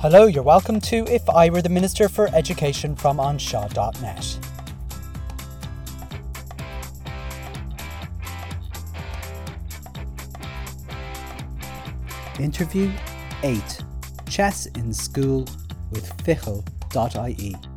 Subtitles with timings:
[0.00, 4.38] Hello, you're welcome to If I Were the Minister for Education from anseo.net.
[12.40, 12.90] Interview
[13.42, 13.84] 8
[14.26, 15.46] Chess in School
[15.90, 17.69] with Ficheall.ie.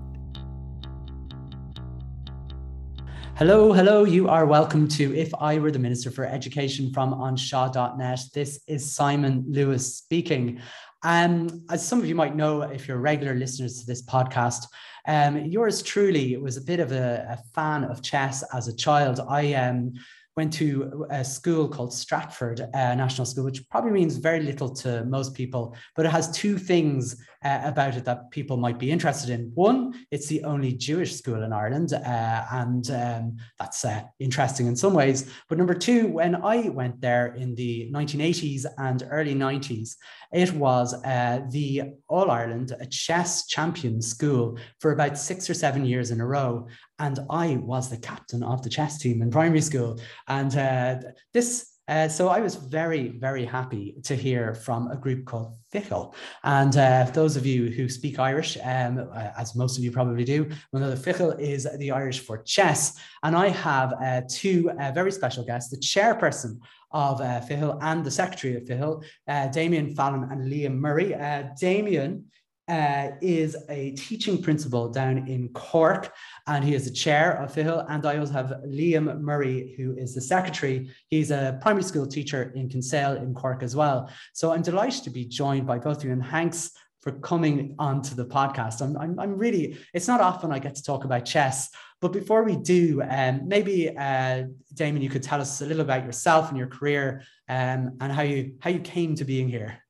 [3.45, 4.05] Hello, hello.
[4.05, 8.21] You are welcome to If I Were the Minister for Education from anseo.net.
[8.33, 10.61] This is Simon Lewis speaking.
[11.03, 14.67] Um, as some of you might know, if you're regular listeners to this podcast,
[15.09, 19.19] um, yours truly was a bit of a, a fan of chess as a child.
[19.27, 19.91] I um,
[20.37, 25.03] went to a school called Stratford uh, National School, which probably means very little to
[25.03, 29.29] most people, but it has two things uh, about it that people might be interested
[29.29, 29.51] in.
[29.53, 34.75] One, it's the only Jewish school in Ireland, uh, and um, that's uh, interesting in
[34.75, 35.31] some ways.
[35.49, 39.95] But number two, when I went there in the 1980s and early 90s,
[40.31, 46.11] it was uh, the All Ireland chess champion school for about six or seven years
[46.11, 46.67] in a row.
[46.99, 49.99] And I was the captain of the chess team in primary school.
[50.27, 50.95] And uh,
[51.33, 56.15] this uh, so I was very, very happy to hear from a group called Ficheall.
[56.43, 60.23] And uh, those of you who speak Irish, um, uh, as most of you probably
[60.23, 62.97] do, will know that Ficheall is the Irish for chess.
[63.23, 66.59] And I have uh, two uh, very special guests, the chairperson
[66.91, 67.41] of uh,
[67.81, 69.03] and the secretary of Ficheall,
[69.51, 71.15] Damien Fallon and Liam Murray.
[71.59, 72.25] Damien
[72.67, 76.13] uh, is a teaching principal down in Cork,
[76.47, 77.85] and he is the chair of Ficheall.
[77.89, 80.89] And I also have Liam Murray, who is the secretary.
[81.09, 84.09] He's a primary school teacher in Kinsale in Cork as well.
[84.33, 88.15] So I'm delighted to be joined by both of you, and thanks for coming onto
[88.15, 88.81] the podcast.
[88.81, 91.69] I'm, I'm, I'm really, it's not often I get to talk about chess,
[91.99, 96.05] but before we do, um, maybe uh, Damien, you could tell us a little about
[96.05, 99.83] yourself and your career um, and how you how you came to being here.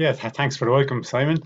[0.00, 1.42] Yeah, th- thanks for the welcome, Simon.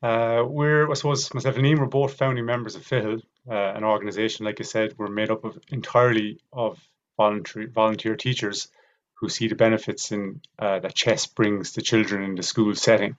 [0.00, 3.82] Uh, we're, I suppose, myself and Liam, we're both founding members of Ficheall, uh, an
[3.82, 6.78] organisation, like I said, we're made up of entirely of
[7.16, 8.68] voluntary volunteer teachers
[9.14, 13.16] who see the benefits in uh, that chess brings to children in the school setting.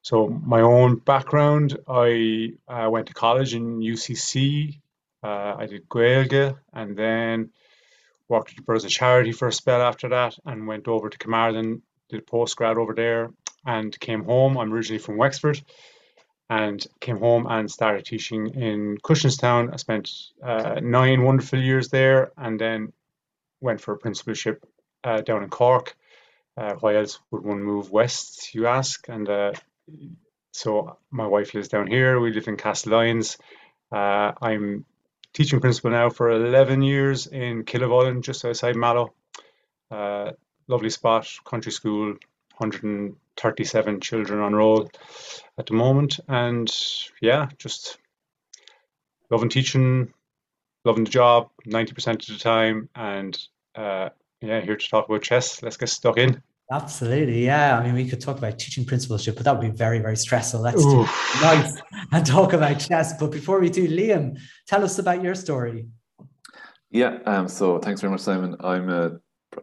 [0.00, 4.80] So my own background, I uh, went to college in UCC.
[5.22, 7.50] Uh, I did Gaeilge and then
[8.30, 11.82] worked at the Birds Charity for a spell after that and went over to Carmarthen,
[12.08, 13.30] did postgrad over there
[13.64, 14.56] and came home.
[14.58, 15.60] I'm originally from Wexford
[16.48, 19.72] and came home and started teaching in Cushinstown.
[19.72, 20.10] I spent
[20.42, 22.92] uh, nine wonderful years there and then
[23.60, 24.64] went for a principalship
[25.04, 25.94] uh, down in Cork.
[26.56, 29.08] Uh, why else would one move west, you ask?
[29.08, 29.52] And uh,
[30.52, 32.18] so my wife lives down here.
[32.18, 33.38] We live in Castlelyons.
[33.92, 34.84] Uh, I'm
[35.32, 39.14] teaching principal now for 11 years in Killavullen, just outside Mallow.
[39.90, 40.32] Uh,
[40.66, 42.16] lovely spot, country school,
[43.36, 44.90] 137 children on roll
[45.58, 46.20] at the moment.
[46.28, 46.70] And
[47.20, 47.98] yeah, just
[49.30, 50.12] loving teaching,
[50.84, 52.88] loving the job 90% of the time.
[52.94, 53.38] And
[53.74, 54.10] uh,
[54.40, 55.62] yeah, here to talk about chess.
[55.62, 56.42] Let's get stuck in.
[56.72, 57.76] Absolutely, yeah.
[57.76, 60.60] I mean, we could talk about teaching principalship, but that would be very, very stressful.
[60.60, 61.02] Let's do
[61.42, 61.76] nice
[62.12, 63.12] and talk about chess.
[63.18, 65.88] But before we do, Liam, tell us about your story.
[66.90, 67.18] Yeah.
[67.26, 67.48] Um.
[67.48, 68.56] So thanks very much, Simon.
[68.60, 69.18] I'm a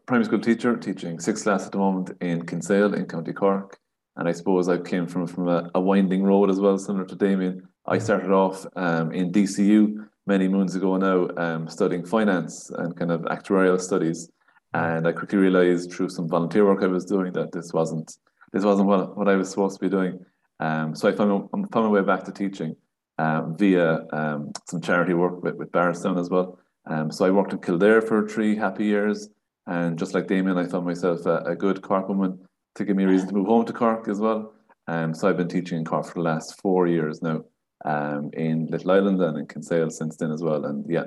[0.05, 3.79] primary school teacher, teaching sixth class at the moment in Kinsale in County Cork.
[4.15, 7.15] And I suppose I came from from a, a winding road as well, similar to
[7.15, 7.67] Damien.
[7.85, 13.11] I started off um, in DCU many moons ago now, um, studying finance and kind
[13.11, 14.29] of actuarial studies.
[14.73, 18.17] And I quickly realized through some volunteer work I was doing that this wasn't
[18.51, 20.25] this wasn't what, what I was supposed to be doing.
[20.59, 22.75] Um, so I found, found my way back to teaching
[23.17, 26.57] um, via um, some charity work with, with Bardstown as well.
[26.85, 29.29] Um, so I worked in Kildare for three happy years.
[29.67, 32.39] And just like Damien, I found myself a, a good Cork woman
[32.75, 34.53] to give me a reason to move home to Cork as well.
[34.87, 37.43] Um, so I've been teaching in Cork for the last four years now,
[37.83, 40.65] um, in Little Island and in Kinsale since then as well.
[40.65, 41.05] And yeah,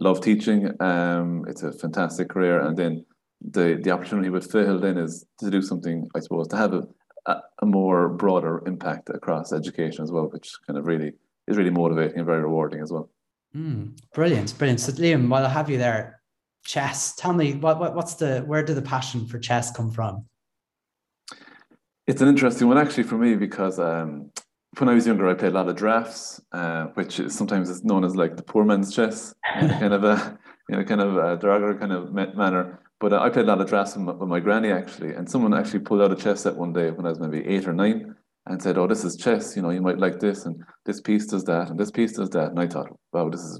[0.00, 0.70] love teaching.
[0.80, 2.60] Um, it's a fantastic career.
[2.60, 3.04] And then
[3.40, 6.82] the the opportunity with Ficheall then is to do something, I suppose, to have a,
[7.26, 11.12] a, a more broader impact across education as well, which kind of really
[11.46, 13.10] is really motivating and very rewarding as well.
[13.54, 14.80] Mm, brilliant, brilliant.
[14.80, 16.17] So Liam, while I have you there,
[16.68, 17.14] chess.
[17.14, 20.26] Tell me what, what what's the where did the passion for chess come from?
[22.06, 24.30] It's an interesting one actually for me because um,
[24.78, 27.84] when I was younger, I played a lot of drafts, uh, which is sometimes is
[27.84, 30.38] known as like the poor man's chess, kind of a
[30.68, 32.80] you know kind of a derogatory kind of manner.
[33.00, 35.28] But uh, I played a lot of drafts with my, with my granny actually, and
[35.28, 37.72] someone actually pulled out a chess set one day when I was maybe eight or
[37.72, 38.14] nine,
[38.46, 39.56] and said, "Oh, this is chess.
[39.56, 42.30] You know, you might like this, and this piece does that, and this piece does
[42.30, 43.58] that." And I thought, "Wow, this is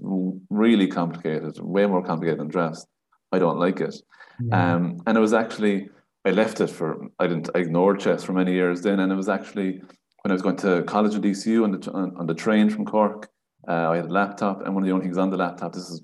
[0.51, 2.87] really complicated, way more complicated than drafts."
[3.33, 3.95] I don't like it.
[4.41, 4.75] Yeah.
[4.75, 5.89] Um, and it was actually
[6.25, 9.17] I left it for I didn't I ignored chess for many years then, and it
[9.17, 9.81] was actually
[10.23, 12.85] when I was going to college at DCU on the on, on the train from
[12.85, 13.29] Cork,
[13.67, 15.89] uh, I had a laptop, and one of the only things on the laptop, this
[15.89, 16.03] is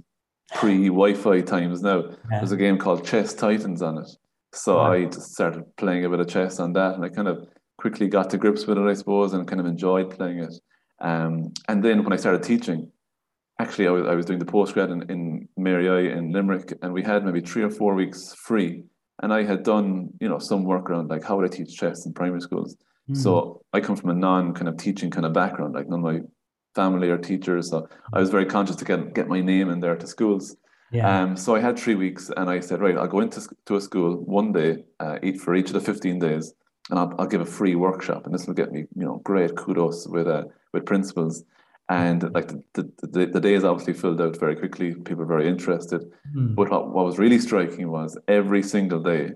[0.55, 2.05] pre Wi-Fi times now.
[2.05, 2.39] Yeah.
[2.39, 4.09] There's a game called Chess Titans on it,
[4.53, 4.93] so wow.
[4.93, 7.47] I just started playing a bit of chess on that, and I kind of
[7.79, 10.55] quickly got to grips with it, I suppose, and kind of enjoyed playing it.
[11.01, 12.91] Um, and then when I started teaching,
[13.59, 16.93] actually, I was, I was doing the postgrad in, in Mary I in Limerick, and
[16.93, 18.85] we had maybe three or four weeks free.
[19.23, 22.05] And I had done, you know, some work around like how would I teach chess
[22.05, 22.77] in primary schools.
[23.09, 23.17] Mm.
[23.17, 26.05] So I come from a non kind of teaching kind of background, like none of
[26.05, 26.21] my
[26.75, 27.71] family are teachers.
[27.71, 30.57] So I was very conscious to get get my name in there to schools.
[30.91, 31.23] Yeah.
[31.23, 33.81] Um, so I had three weeks, and I said, right, I'll go into to a
[33.81, 36.55] school one day, uh, eat for each of the fifteen days,
[36.91, 39.57] and I'll, I'll give a free workshop, and this will get me, you know, great
[39.57, 41.45] kudos with uh, with principals.
[41.89, 44.95] And like the, the, the, the day is obviously filled out very quickly.
[44.95, 46.03] People are very interested.
[46.35, 46.55] Mm.
[46.55, 49.33] But what, what was really striking was every single day,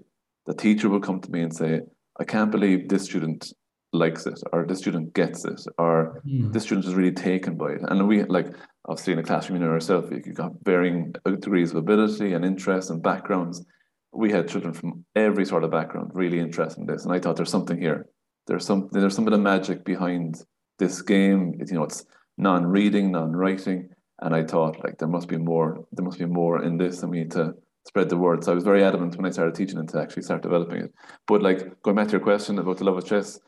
[0.46, 1.82] the teacher would come to me and say,
[2.18, 3.52] I can't believe this student
[3.92, 6.52] likes it or this student gets it or mm.
[6.52, 8.48] this student is really taken by it and we like
[8.86, 12.90] obviously in a classroom you know yourself you've got varying degrees of ability and interest
[12.90, 13.64] and backgrounds
[14.12, 17.36] we had children from every sort of background really interested in this and i thought
[17.36, 18.06] there's something here
[18.46, 20.44] there's some there's some of the magic behind
[20.78, 22.04] this game it, you know it's
[22.38, 23.88] non-reading non-writing
[24.20, 27.10] and i thought like there must be more there must be more in this and
[27.10, 27.54] we need to
[27.86, 30.22] spread the word so i was very adamant when i started teaching it to actually
[30.22, 30.94] start developing it
[31.26, 33.40] but like going back to your question about the love of chess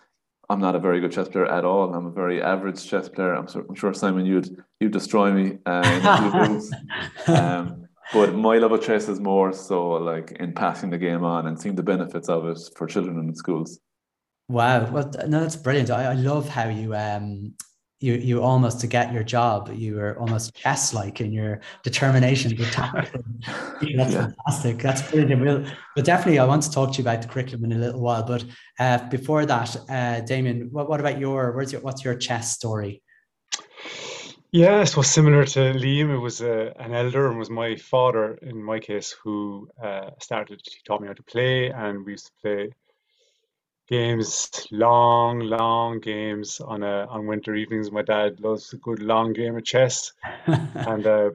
[0.50, 1.94] I'm not a very good chess player at all.
[1.94, 3.34] I'm a very average chess player.
[3.34, 6.60] I'm, I'm sure Simon, you'd you'd destroy me uh,
[7.28, 11.46] um, but my love of chess is more so like in passing the game on
[11.46, 13.78] and seeing the benefits of it for children in schools.
[14.48, 15.90] Wow, well, no, that's brilliant.
[15.90, 17.54] I, I love how you um
[18.00, 22.56] you you almost to get your job you were almost chess like in your determination
[22.56, 23.22] to tackle
[23.96, 24.26] that's yeah.
[24.26, 25.64] fantastic that's brilliant we'll,
[25.94, 28.22] but definitely i want to talk to you about the curriculum in a little while
[28.22, 28.44] but
[28.78, 33.02] uh, before that uh, damien what, what about your where's your what's your chess story
[34.52, 38.60] yeah, so similar to Liam, it was uh, an elder and was my father in
[38.60, 40.60] my case who uh, started.
[40.64, 42.70] He taught me how to play, and we used to play
[43.90, 47.90] games, long, long games on a on winter evenings.
[47.90, 50.12] My dad loves a good long game of chess,
[50.46, 51.30] and uh,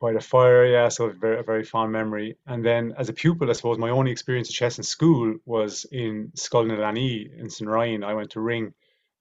[0.00, 2.36] by the fire, yeah, so very a very fond memory.
[2.46, 5.86] And then as a pupil, I suppose my only experience of chess in school was
[5.92, 8.02] in Scoil in St Ryan.
[8.02, 8.74] I went to Ring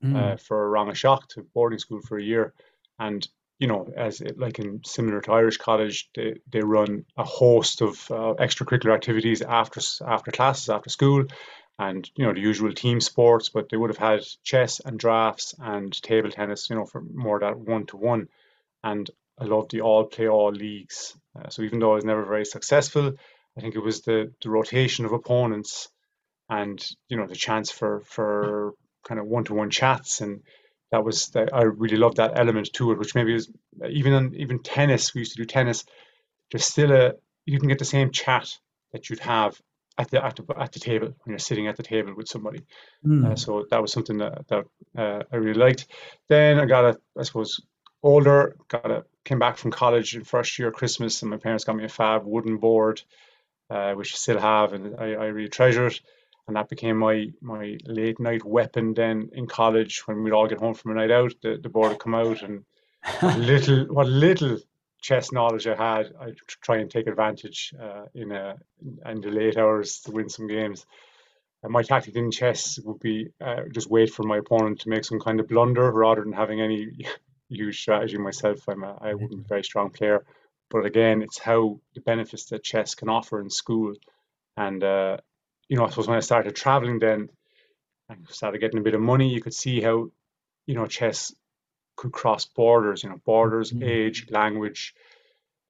[0.04, 0.16] mm.
[0.16, 2.54] uh, for Rang Seach to boarding school for a year,
[2.98, 3.28] and
[3.60, 7.82] you know, as it, like in similar to Irish College, they, they run a host
[7.82, 11.26] of uh, extracurricular activities after after classes, after school
[11.80, 15.56] and you know the usual team sports, but they would have had chess and drafts
[15.60, 18.28] and table tennis, you know, for more that one to one.
[18.84, 19.10] And
[19.40, 21.16] I loved the all play all leagues.
[21.36, 23.14] Uh, so even though I was never very successful,
[23.58, 25.90] I think it was the the rotation of opponents
[26.50, 28.74] and you know the chance for for
[29.08, 30.42] kind of one to one chats and
[30.92, 33.50] that was that I really loved that element to it, which maybe is
[33.90, 35.14] even on even tennis.
[35.14, 35.86] We used to do tennis.
[36.52, 37.14] There's still a
[37.46, 38.50] you can get the same chat
[38.92, 39.60] that you'd have
[39.98, 42.62] at the at the, at the table when you're sitting at the table with somebody.
[43.06, 43.32] Mm.
[43.32, 44.66] Uh, so that was something that that
[44.98, 45.88] uh, I really liked.
[46.28, 47.62] Then I got a I suppose
[48.04, 51.76] older, got a came back from college in first year Christmas, and my parents got
[51.76, 53.02] me a fab wooden board,
[53.70, 56.00] uh, which I still have, and I, I really treasure it.
[56.48, 58.94] And that became my my late night weapon.
[58.94, 61.92] Then in college, when we'd all get home from a night out, the, the board
[61.92, 62.64] would come out, and
[63.20, 64.58] what little what little
[65.02, 68.58] chess knowledge I had, I try and take advantage uh, in a
[69.06, 70.86] in the late hours to win some games.
[71.64, 75.06] And my tactic in chess would be uh, just wait for my opponent to make
[75.06, 76.92] some kind of blunder rather than having any
[77.50, 78.68] huge strategy myself.
[78.68, 80.24] I'm a, I wouldn't be a very strong player,
[80.70, 83.94] but again, it's how the benefits that chess can offer in school.
[84.58, 85.18] And uh,
[85.68, 87.30] you know, I suppose when I started traveling, then
[88.10, 89.34] I started getting a bit of money.
[89.34, 90.12] You could see how
[90.68, 91.34] you know chess
[91.96, 93.84] could cross borders, you know, borders, mm-hmm.
[93.84, 94.94] age, language.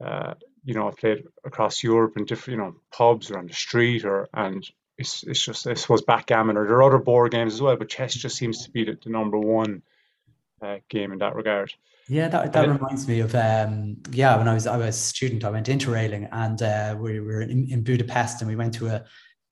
[0.04, 3.54] Uh, you know, I've played across Europe in different, you know, pubs or on the
[3.54, 7.54] street, or and it's it's just I suppose backgammon or there are other board games
[7.54, 9.82] as well, but chess just seems to be the, the number one
[10.62, 11.74] uh, game in that regard.
[12.08, 14.38] Yeah, that, that reminds me of um, yeah.
[14.38, 17.70] When I was I was a student, I went interrailing, and uh, we were in,
[17.72, 19.06] in Budapest, and we went to a,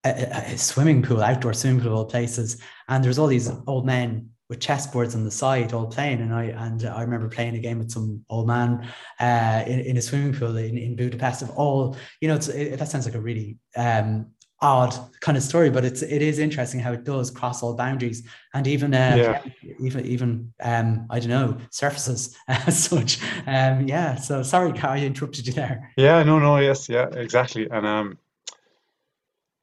[0.04, 4.60] a, a swimming pool, outdoor swimming pool places, and there's all these old men with
[4.60, 6.22] chessboards on the side all playing.
[6.22, 8.88] And I and I remember playing a game with some old man
[9.20, 12.88] uh, in, in a swimming pool in, in Budapest of all you know it, that
[12.88, 14.28] sounds like a really um,
[14.62, 18.28] odd kind of story but it's it is interesting how it does cross all boundaries.
[18.54, 19.16] And even uh,
[19.64, 19.72] yeah.
[19.80, 23.20] even even um, I don't know surfaces as such.
[23.46, 25.94] Um, yeah so sorry I interrupted you there.
[25.96, 27.70] Yeah no no yes yeah exactly.
[27.70, 28.18] And um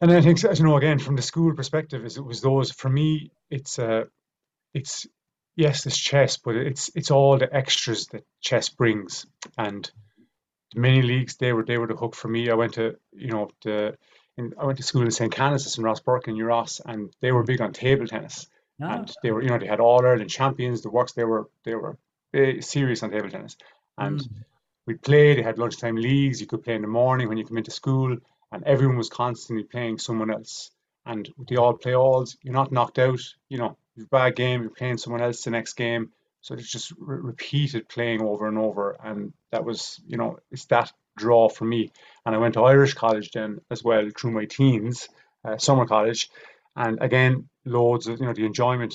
[0.01, 2.71] and I think as you know again from the school perspective is it was those
[2.71, 4.05] for me it's uh
[4.77, 5.07] it's
[5.57, 9.91] yes, there's chess, but it's it's all the extras that chess brings, and
[10.75, 12.51] the mini leagues they were they were the hook for me.
[12.51, 13.97] I went to you know the
[14.37, 15.33] in, I went to school in St.
[15.33, 18.47] Canice's in Rosbercon in Ross, and they were big on table tennis.
[18.83, 18.87] Oh.
[18.87, 21.13] And they were, you know, they had all Ireland champions, the works.
[21.13, 21.97] They were, they were
[22.61, 23.57] serious on table tennis,
[23.97, 24.29] and mm.
[24.87, 25.39] we played.
[25.39, 26.41] They had lunchtime leagues.
[26.41, 28.19] You could play in the morning when you come into school,
[28.53, 30.71] and everyone was constantly playing someone else.
[31.07, 33.21] And with the all play alls, you're not knocked out.
[33.49, 36.13] You know, you've a bad game, you're playing someone else the next game.
[36.43, 40.67] So it's just re- repeated playing over and over, and that was, you know, it's
[40.67, 41.91] that draw for me.
[42.25, 45.09] And I went to Irish college then as well through my teens,
[45.45, 46.29] uh, summer college,
[46.77, 48.95] and again, loads of you know the enjoyment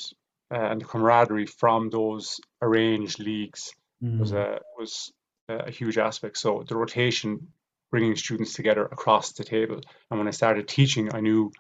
[0.54, 4.20] uh, and the camaraderie from those arranged leagues mm.
[4.20, 5.12] was a was
[5.50, 6.38] a huge aspect.
[6.38, 7.48] So the rotation,
[7.90, 11.52] bringing students together across the table, and when I started teaching, I knew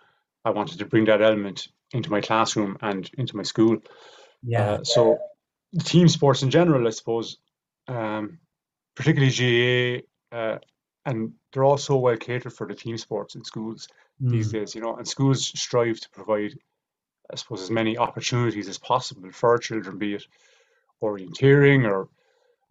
[0.45, 3.77] I wanted to bring that element into my classroom and into my school.
[4.43, 4.71] Yeah.
[4.71, 5.17] Uh, so
[5.83, 7.38] team sports in general, I suppose,
[7.88, 8.39] um,
[8.95, 10.57] particularly GAA uh,
[11.05, 13.88] and they're all so well catered for the team sports in schools
[14.21, 14.31] mm.
[14.31, 16.53] these days, you know, and schools strive to provide,
[17.31, 20.25] I suppose, as many opportunities as possible for children, be it
[21.01, 22.07] orienteering or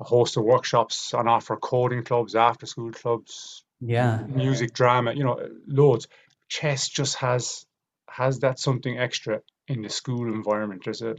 [0.00, 5.24] a host of workshops on offer, coding clubs, after school clubs, yeah, music, drama, you
[5.24, 6.06] know, loads.
[6.48, 7.66] Chess just has
[8.10, 10.82] has that something extra in the school environment.
[10.84, 11.16] There's a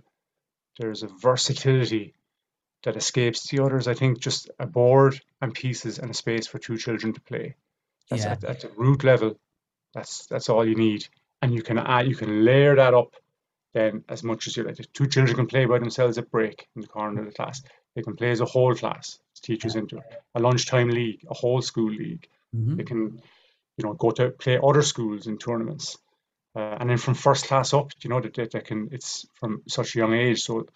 [0.79, 2.13] there's a versatility
[2.83, 3.87] that escapes the others.
[3.87, 7.55] I think just a board and pieces and a space for two children to play.
[8.09, 8.31] That's yeah.
[8.31, 9.39] at, at, the root level.
[9.93, 11.07] That's that's all you need,
[11.41, 13.15] and you can add, you can layer that up.
[13.73, 16.81] Then as much as you like, two children can play by themselves at break in
[16.81, 17.61] the corner of the class.
[17.95, 19.19] They can play as a whole class.
[19.41, 20.03] Teachers into it.
[20.35, 22.27] A lunchtime league, a whole school league.
[22.55, 22.75] Mm-hmm.
[22.75, 23.19] They can,
[23.77, 25.97] you know, go to play other schools in tournaments.
[26.55, 28.89] Uh, and then from first class up, you know, that they, they, can.
[28.91, 30.67] It's from such a young age, so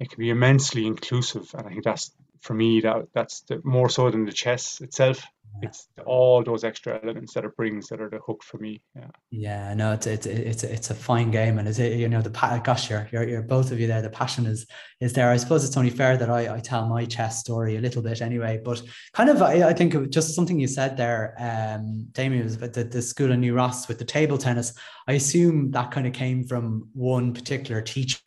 [0.00, 2.10] it can be immensely inclusive, and I think that's
[2.40, 5.24] for me that that's the, more so than the chess itself.
[5.62, 8.82] It's all those extra elements that it brings that are the hook for me.
[8.94, 9.10] Yeah.
[9.30, 9.74] Yeah.
[9.74, 12.90] No, it's it's it's it's a fine game, and is it you know the gosh,
[12.90, 14.02] you're, you're you're both of you there.
[14.02, 14.66] The passion is
[15.00, 15.30] is there.
[15.30, 18.22] I suppose it's only fair that I I tell my chess story a little bit
[18.22, 18.82] anyway, but
[19.12, 22.84] kind of I, I think just something you said there, um, Damien, was about the,
[22.84, 24.72] the school in New Ross with the table tennis.
[25.08, 28.20] I assume that kind of came from one particular teacher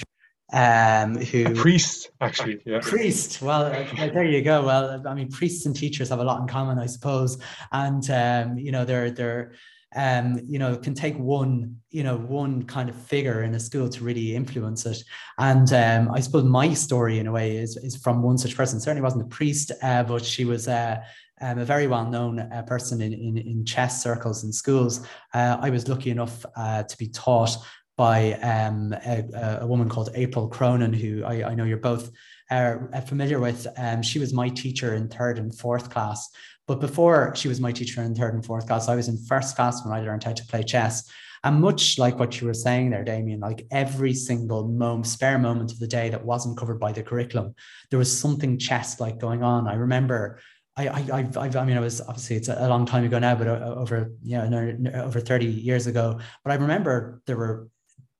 [0.51, 5.29] um, who a priest actually yeah priest well uh, there you go well i mean
[5.29, 7.37] priests and teachers have a lot in common i suppose
[7.71, 9.53] and um, you know they're they're
[9.95, 13.89] um, you know, can take one, you know, one kind of figure in a school
[13.89, 15.03] to really influence it.
[15.39, 18.79] And um, I suppose my story, in a way, is is from one such person.
[18.79, 20.97] Certainly wasn't a priest, uh, but she was uh,
[21.41, 25.05] um, a very well known uh, person in, in, in chess circles and schools.
[25.33, 27.57] Uh, I was lucky enough uh, to be taught
[27.99, 32.11] by um, a, a, woman called April Cronin, who I, I know you're both
[32.49, 33.67] uh, familiar with.
[33.75, 36.29] Um, she was my teacher in third and fourth class.
[36.65, 39.57] But before she was my teacher in third and fourth class, I was in first
[39.57, 41.11] class when I learned how to play chess.
[41.43, 45.73] And much like what you were saying there, Damien, like every single moment, spare moment
[45.73, 47.53] of the day that wasn't covered by the curriculum,
[47.89, 49.67] there was something chess like going on.
[49.67, 50.39] I remember
[50.77, 53.47] I, I, I, I mean, I was obviously it's a long time ago now, but
[53.49, 56.17] uh, over, you know, over 30 years ago.
[56.45, 57.67] But I remember there were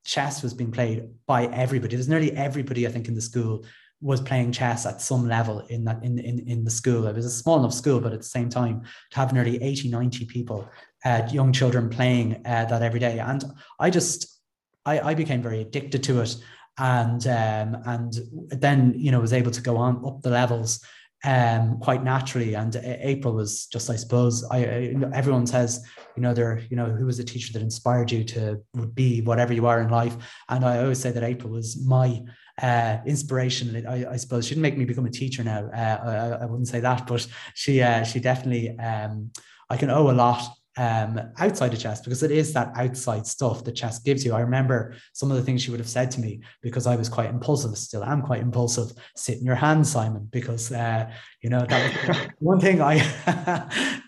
[0.09, 1.95] chess was being played by everybody.
[1.95, 3.63] There's nearly everybody, I think, in the school
[4.01, 7.05] was playing chess at some level in that in, in, in the school.
[7.05, 9.89] It was a small enough school, but at the same time, to have nearly 80,
[9.89, 10.67] 90 people,
[11.05, 13.19] uh, young children playing uh, that every day.
[13.19, 13.43] And
[13.79, 14.41] I just,
[14.83, 16.35] I, I became very addicted to it.
[16.79, 18.13] And um, and
[18.49, 20.81] then you know was able to go on up the levels
[21.23, 22.53] um, quite naturally.
[22.55, 25.85] And April was just, I suppose, I, I everyone says,
[26.15, 28.61] you know, there, you know, who was the teacher that inspired you to
[28.93, 30.15] be whatever you are in life.
[30.47, 32.21] And I always say that April was my
[32.61, 33.85] uh, inspiration.
[33.87, 35.69] I, I, suppose she didn't make me become a teacher now.
[35.73, 39.31] Uh, I, I, wouldn't say that, but she, uh, she definitely, um,
[39.69, 40.41] I can owe a lot
[40.79, 44.33] um, outside of chess because it is that outside stuff that chess gives you.
[44.33, 47.09] I remember some of the things she would have said to me because I was
[47.09, 48.93] quite impulsive, still am quite impulsive.
[49.13, 52.95] Sit in your hands, Simon, because uh, you know that was one thing I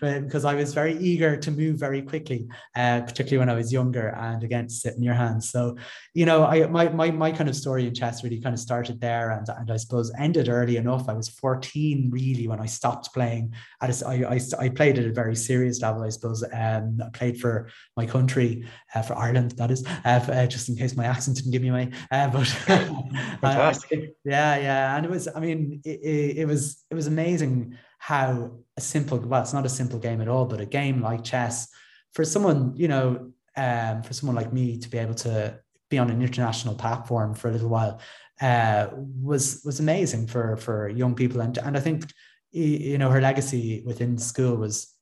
[0.00, 4.08] because I was very eager to move very quickly, uh, particularly when I was younger.
[4.08, 5.50] And again, sit in your hands.
[5.50, 5.76] So
[6.14, 8.98] you know, I my my my kind of story in chess really kind of started
[8.98, 11.06] there, and and I suppose ended early enough.
[11.10, 13.52] I was 14 really when I stopped playing.
[13.82, 16.42] I I, I played at a very serious level, I suppose.
[16.62, 20.76] Um, I played for my country, uh, for Ireland, that is, uh, uh, just in
[20.76, 21.90] case my accent didn't give me away.
[22.10, 22.46] Uh, but
[23.40, 24.14] fantastic.
[24.24, 25.28] yeah, yeah, and it was.
[25.34, 29.18] I mean, it, it, it was it was amazing how a simple.
[29.18, 31.68] Well, it's not a simple game at all, but a game like chess
[32.14, 35.58] for someone, you know, um, for someone like me to be able to
[35.90, 38.00] be on an international platform for a little while
[38.40, 38.88] uh,
[39.22, 42.10] was was amazing for for young people and and I think
[42.50, 44.94] you know her legacy within school was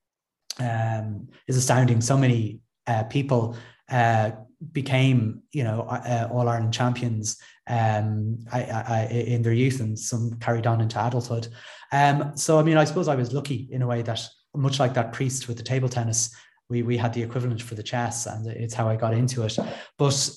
[0.61, 2.01] um, is astounding.
[2.01, 3.57] So many uh, people
[3.91, 4.33] uh,
[4.73, 10.35] became you know uh, all Ireland champions um, I, I, in their youth and some
[10.35, 11.49] carried on into adulthood.
[11.93, 14.21] Um, so I mean I suppose I was lucky in a way that
[14.55, 16.35] much like that priest with the table tennis
[16.69, 19.57] we we had the equivalent for the chess and it's how I got into it.
[19.99, 20.31] But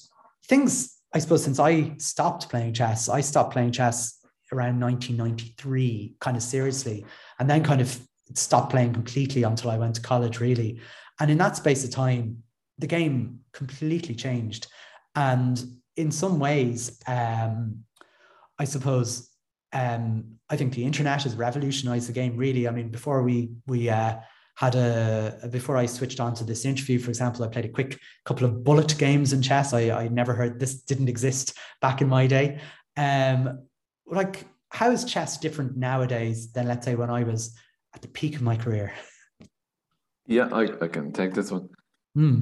[0.47, 4.19] things I suppose since I stopped playing chess, I stopped playing chess
[4.51, 7.05] around 1993, kind of seriously,
[7.39, 7.99] and then kind of
[8.37, 10.79] stopped playing completely until I went to college, really.
[11.19, 12.43] And in that space of time,
[12.77, 14.67] the game completely changed.
[15.15, 15.63] And
[15.95, 17.83] in some ways, um,
[18.59, 19.29] I suppose
[19.73, 22.37] um, I think the internet has revolutionized the game.
[22.37, 24.15] Really, I mean, before we we uh,
[24.55, 27.99] had a before I switched on to this interview, for example, I played a quick
[28.25, 29.73] couple of bullet games in chess.
[29.73, 32.59] I I never heard this didn't exist back in my day.
[32.97, 33.67] Um,
[34.05, 37.55] like how is chess different nowadays than let's say when I was
[37.93, 38.93] at the peak of my career?
[40.25, 41.69] Yeah, I, I can take this one.
[42.15, 42.41] Hmm.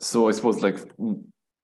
[0.00, 0.78] So I suppose like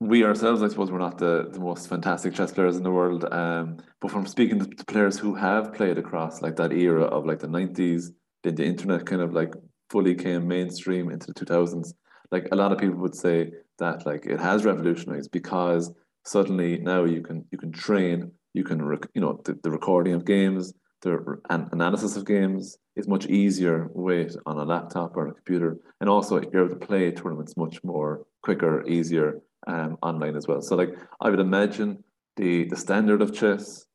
[0.00, 3.24] we ourselves, I suppose we're not the, the most fantastic chess players in the world.
[3.32, 7.26] Um, but from speaking to, to players who have played across like that era of
[7.26, 8.10] like the nineties,
[8.42, 9.54] then the internet kind of like
[9.90, 11.94] fully came mainstream into the two thousands.
[12.30, 15.92] Like a lot of people would say that like it has revolutionized because
[16.24, 20.14] suddenly now you can you can train you can rec- you know the, the recording
[20.14, 20.72] of games
[21.02, 25.76] the an- analysis of games is much easier with on a laptop or a computer
[26.00, 30.60] and also you're able to play tournaments much more quicker easier um, online as well
[30.62, 32.02] so like i would imagine
[32.36, 33.86] the the standard of chess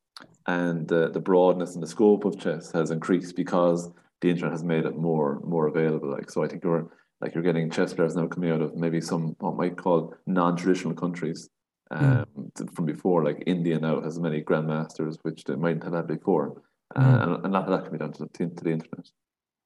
[0.48, 4.64] and the, the broadness and the scope of chess has increased because the internet has
[4.64, 6.90] made it more more available like so i think you're
[7.22, 10.94] like you're getting chess players now coming out of maybe some what might call non-traditional
[10.94, 11.50] countries
[11.92, 12.04] Hmm.
[12.04, 12.76] um, mm.
[12.76, 13.24] from before.
[13.24, 16.62] Like India now has many grandmasters, which they mightn't have had before, uh,
[16.96, 17.24] mm.
[17.24, 19.08] and, and that, that can be done to, to, to, the internet.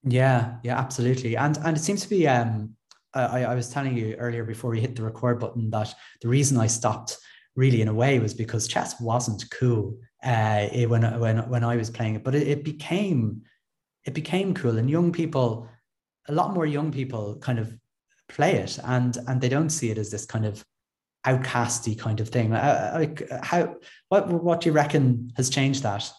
[0.04, 2.28] Yeah, yeah, absolutely, and and it seems to be.
[2.28, 2.76] Um,
[3.14, 6.58] I, I was telling you earlier before we hit the record button that the reason
[6.58, 7.18] I stopped
[7.58, 11.90] really in a way was because chess wasn't cool uh, when when when I was
[11.90, 13.42] playing it, but it, it became
[14.06, 15.68] it became cool, and young people,
[16.28, 17.76] a lot more young people, kind of
[18.30, 20.64] play it, and and they don't see it as this kind of
[21.26, 22.54] outcasty kind of thing.
[22.54, 23.76] Uh, uh, like how
[24.10, 26.10] what what do you reckon has changed that?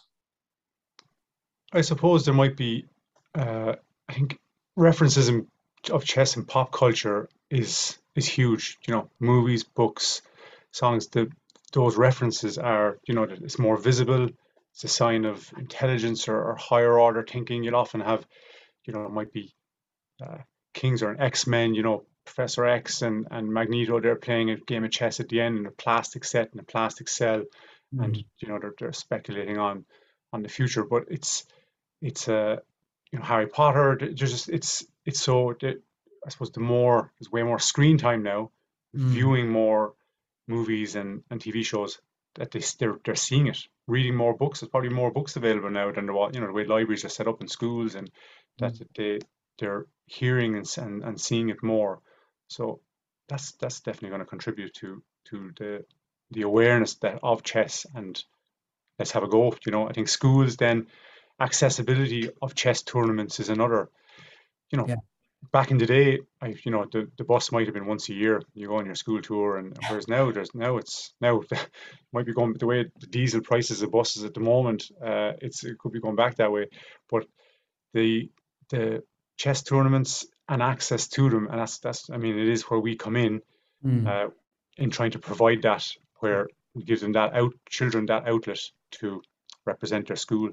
[1.73, 2.87] I suppose there might be.
[3.35, 3.75] Uh,
[4.09, 4.39] I think
[4.77, 5.47] references in,
[5.91, 8.79] of chess in pop culture is is huge.
[8.87, 10.23] You know, movies, books,
[10.71, 11.09] songs.
[11.09, 11.31] The
[11.73, 14.29] those references are you know it's more visible.
[14.75, 17.63] It's a sign of intelligence or, or higher order thinking.
[17.63, 18.27] You'll often have,
[18.85, 19.53] you know, it might be
[20.23, 20.39] uh,
[20.73, 21.75] Kings or an X Men.
[21.75, 25.41] You know, Professor X and, and Magneto, they're playing a game of chess at the
[25.41, 27.43] end in a plastic set in a plastic cell,
[27.95, 28.05] mm.
[28.05, 29.85] and you know they're, they're speculating on
[30.33, 30.85] on the future.
[30.85, 31.45] But it's
[32.03, 32.57] it's a uh,
[33.11, 33.97] you know Harry Potter.
[33.99, 38.51] There's just it's it's so I suppose the more there's way more screen time now,
[38.95, 39.01] mm.
[39.09, 39.95] viewing more
[40.49, 42.01] movies and, and TV shows
[42.35, 43.59] that they they're, they're seeing it.
[43.87, 44.61] Reading more books.
[44.61, 46.33] There's probably more books available now than was.
[46.35, 48.11] You know the way libraries are set up in schools and
[48.59, 48.87] that mm.
[48.97, 49.19] they
[49.59, 52.01] they're hearing and, and, and seeing it more.
[52.49, 52.81] So
[53.29, 55.85] that's that's definitely going to contribute to to the
[56.31, 58.23] the awareness that of chess and
[58.99, 59.55] let's have a go.
[59.67, 60.87] You know, I think schools then
[61.41, 63.89] accessibility of chess tournaments is another.
[64.71, 64.97] You know, yeah.
[65.53, 68.15] back in the day, I you know the, the bus might have been once a
[68.15, 68.43] year.
[68.55, 71.43] You go on your school tour, and whereas now there's now it's now
[72.13, 74.91] might be going the way the diesel prices of buses at the moment.
[75.05, 76.69] Uh, it's it could be going back that way,
[77.11, 77.27] but
[77.93, 78.31] the
[78.71, 79.03] the
[79.37, 81.49] chess tournaments and access to them.
[81.49, 83.43] And that's that's I mean, it is where we come in
[83.85, 84.07] mm.
[84.07, 84.31] uh,
[84.77, 85.87] in trying to provide that
[86.21, 88.61] where we give them that out children that outlet
[88.93, 89.23] to
[89.67, 90.51] represent their school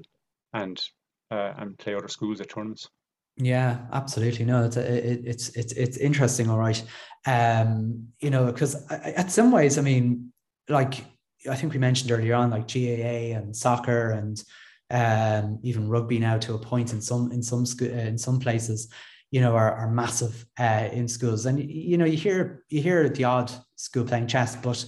[0.52, 0.82] and
[1.30, 2.88] uh, and play other schools at tournaments.
[3.36, 4.44] Yeah, absolutely.
[4.44, 6.50] No, it's it, it's it's it's interesting.
[6.50, 6.82] All right,
[7.26, 10.32] um, you know, because at some ways, I mean,
[10.68, 11.04] like
[11.48, 14.42] I think we mentioned earlier on, like GAA and soccer and
[14.90, 18.92] um, even rugby now to a point in some in some uh, in some places
[19.30, 21.46] you know, are, are massive uh, in schools.
[21.46, 24.84] And you know, you hear you hear the odd school playing chess, but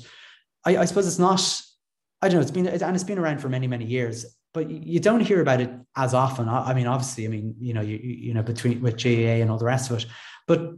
[0.64, 1.40] I, I suppose it's not.
[2.20, 2.42] I don't know.
[2.42, 5.60] It's been and it's been around for many many years, but you don't hear about
[5.60, 6.48] it as often.
[6.48, 9.58] I mean, obviously, I mean, you know, you you know, between with GAA and all
[9.58, 10.06] the rest of it.
[10.46, 10.72] But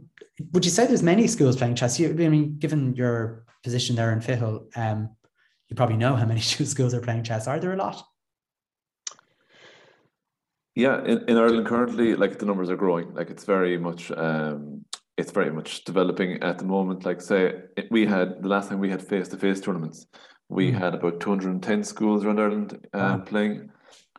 [0.51, 1.99] would you say there's many schools playing chess?
[1.99, 5.09] You, I mean, given your position there in Ficheall, um,
[5.67, 6.39] you probably know how many
[6.73, 7.47] schools are playing chess.
[7.47, 8.03] Are there a lot?
[10.75, 13.13] Yeah, in, in Ireland currently, like the numbers are growing.
[13.13, 14.85] Like it's very much um,
[15.17, 17.05] it's very much developing at the moment.
[17.05, 20.07] Like say, we had the last time we had face to face tournaments,
[20.49, 20.77] we mm.
[20.77, 23.17] had about 210 schools around Ireland um, wow.
[23.25, 23.71] playing,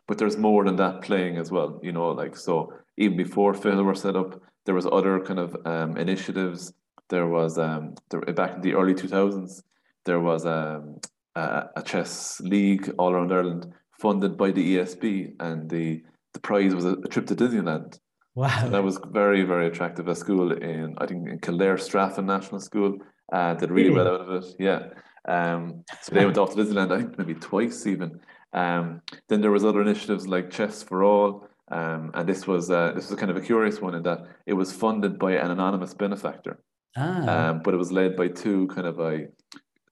[0.07, 1.79] but there's more than that playing as well.
[1.83, 5.55] You know, like so even before Ficheall were set up, there was other kind of
[5.65, 6.73] um, initiatives.
[7.09, 9.61] There was um, there, back in the early 2000s,
[10.05, 10.99] there was um,
[11.35, 16.75] a, a chess league all around Ireland funded by the ESB, and the the prize
[16.75, 17.99] was a, a trip to Disneyland.
[18.35, 18.55] Wow.
[18.61, 20.07] So that was very, very attractive.
[20.07, 22.99] A school in, I think, in Kildare Straffan National School
[23.33, 24.55] uh, did really, really, well out of it.
[24.59, 24.89] Yeah.
[25.27, 28.19] Um, so they went off to Disneyland, I think maybe twice even.
[28.53, 32.93] Um, then there was other initiatives like Chess for All, um, and this was uh,
[32.95, 35.93] this was kind of a curious one in that it was funded by an anonymous
[35.93, 36.59] benefactor,
[36.95, 37.49] ah.
[37.49, 39.27] um, but it was led by two kind of a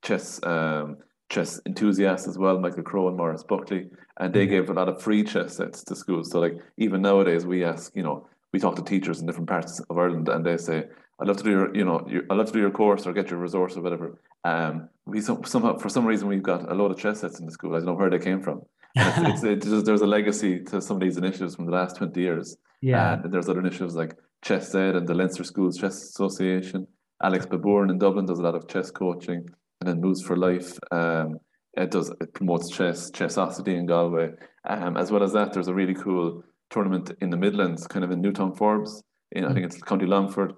[0.01, 0.97] chess um,
[1.29, 4.51] chess enthusiasts as well, Michael Crow and Morris Buckley, and they mm-hmm.
[4.51, 6.31] gave a lot of free chess sets to schools.
[6.31, 9.81] So like even nowadays, we ask you know we talk to teachers in different parts
[9.81, 10.85] of Ireland, and they say,
[11.19, 13.13] "I'd love to do your, you know, your, I'd love to do your course or
[13.13, 16.75] get your resource or whatever." Um, we some, somehow for some reason we've got a
[16.75, 17.73] lot of chess sets in the school.
[17.73, 18.61] I don't know where they came from.
[18.95, 22.21] it's, it's, it's, there's a legacy to some of these initiatives from the last twenty
[22.21, 22.57] years.
[22.81, 26.87] Yeah, and there's other initiatives like Chess Ed and the Leinster Schools Chess Association.
[27.23, 29.47] Alex Babourne in Dublin does a lot of chess coaching,
[29.79, 30.77] and then Moves for Life.
[30.91, 31.39] Um,
[31.77, 34.31] it does it promotes chess, Chessosity in Galway.
[34.67, 38.11] Um, as well as that, there's a really cool tournament in the Midlands, kind of
[38.11, 39.01] in Newtownforbes.
[39.31, 40.53] In, I think it's County Longford,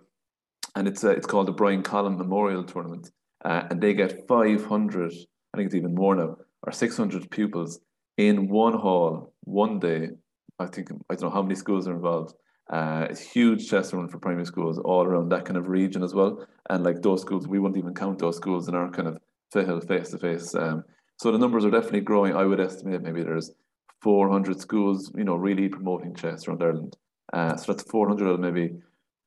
[0.77, 3.11] and it's uh, it's called the Brian Collum Memorial Tournament,
[3.43, 5.11] uh, and they get 500.
[5.11, 7.79] I think it's even more now, or 600 pupils
[8.17, 10.09] in one hall, one day.
[10.59, 12.35] I think I don't know how many schools are involved.
[12.69, 16.13] Uh, it's huge chess tournament for primary schools all around that kind of region as
[16.13, 16.45] well.
[16.69, 19.17] And like those schools, we wouldn't even count those schools in our kind of
[19.87, 20.51] face to face.
[20.51, 22.35] So the numbers are definitely growing.
[22.35, 23.51] I would estimate maybe there's
[24.01, 26.97] 400 schools, you know, really promoting chess around Ireland.
[27.33, 28.75] Uh, so that's 400 of maybe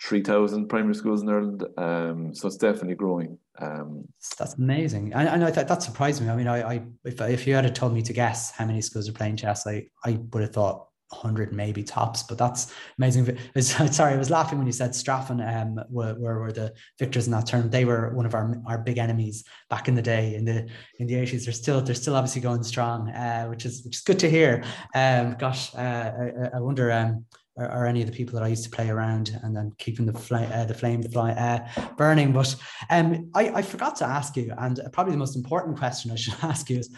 [0.03, 1.65] 3,000 primary schools in Ireland.
[1.77, 3.39] Um, so it's definitely growing.
[3.59, 4.09] Um,
[4.39, 5.13] that's amazing.
[5.13, 6.31] And, and I thought that surprised me.
[6.31, 9.09] I mean, I, I if, if you had told me to guess how many schools
[9.09, 13.37] are playing chess, I, I would have thought 100 maybe tops, but that's amazing.
[13.61, 17.33] Sorry, I was laughing when you said Straffan um, were, were, were, the victors in
[17.33, 17.73] that tournament.
[17.73, 21.09] They were one of our, our big enemies back in the day in the in
[21.09, 21.45] the 80s.
[21.45, 24.63] They're still they're still obviously going strong, uh, which is which is good to hear.
[24.95, 27.25] Um, gosh, uh, I, I, wonder um,
[27.61, 30.07] are, are, any of the people that I used to play around and then keeping
[30.07, 32.33] the flame uh, the flame the fly, uh, burning.
[32.33, 32.55] But
[32.89, 36.35] um, I, I forgot to ask you, and probably the most important question I should
[36.43, 36.91] ask you is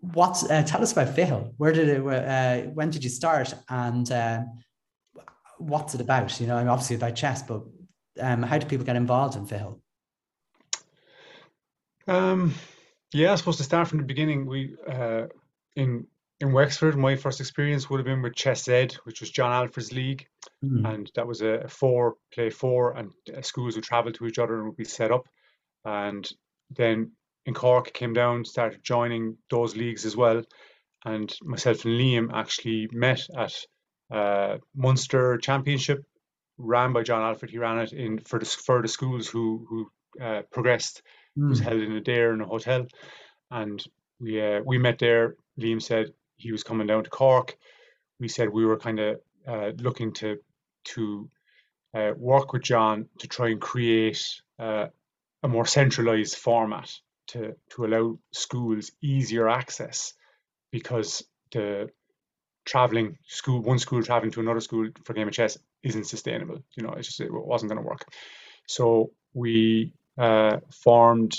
[0.00, 1.54] what's uh, tell us about Ficheall.
[1.56, 2.06] Where did it?
[2.06, 3.54] Uh, when did you start?
[3.68, 4.42] And uh,
[5.58, 6.40] what's it about?
[6.40, 7.62] You know, I'm obviously about chess, but
[8.20, 9.80] um, how do people get involved in Ficheall?
[12.06, 12.54] Um,
[13.12, 15.26] yeah, I suppose to start from the beginning, we uh,
[15.76, 16.06] in
[16.40, 19.92] in Wexford, my first experience would have been with Chess Ed, which was John Alford's
[19.92, 20.26] league,
[20.64, 20.86] mm.
[20.86, 24.56] and that was a four play four, and uh, schools would travel to each other
[24.56, 25.26] and would be set up,
[25.84, 26.28] and
[26.70, 27.12] then
[27.46, 30.42] in Cork came down, started joining those leagues as well.
[31.04, 33.54] And myself and Liam actually met at
[34.10, 36.02] uh, Munster Championship,
[36.56, 37.50] ran by John Alford.
[37.50, 39.90] He ran it in for the for the schools who who
[40.24, 41.02] uh, progressed.
[41.38, 41.46] Mm.
[41.46, 41.64] It was hmm.
[41.64, 42.86] held in a dare in a hotel,
[43.50, 43.84] and
[44.18, 45.36] we uh, we met there.
[45.60, 47.56] Liam said he was coming down to Cork.
[48.20, 50.38] We said we were kind of uh, looking to
[50.84, 51.30] to
[51.94, 54.22] uh, work with John to try and create
[54.58, 54.86] uh,
[55.42, 56.90] a more centralized format
[57.28, 60.14] to, to allow schools easier access
[60.70, 61.90] because the
[62.64, 66.82] traveling school one school traveling to another school for game of chess isn't sustainable you
[66.82, 68.06] know it's just it wasn't going to work
[68.66, 71.36] so we uh, formed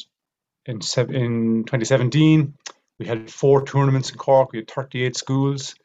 [0.68, 2.54] in, in 2017
[3.00, 4.52] we had four tournaments in cork.
[4.52, 5.76] We had 38 schools.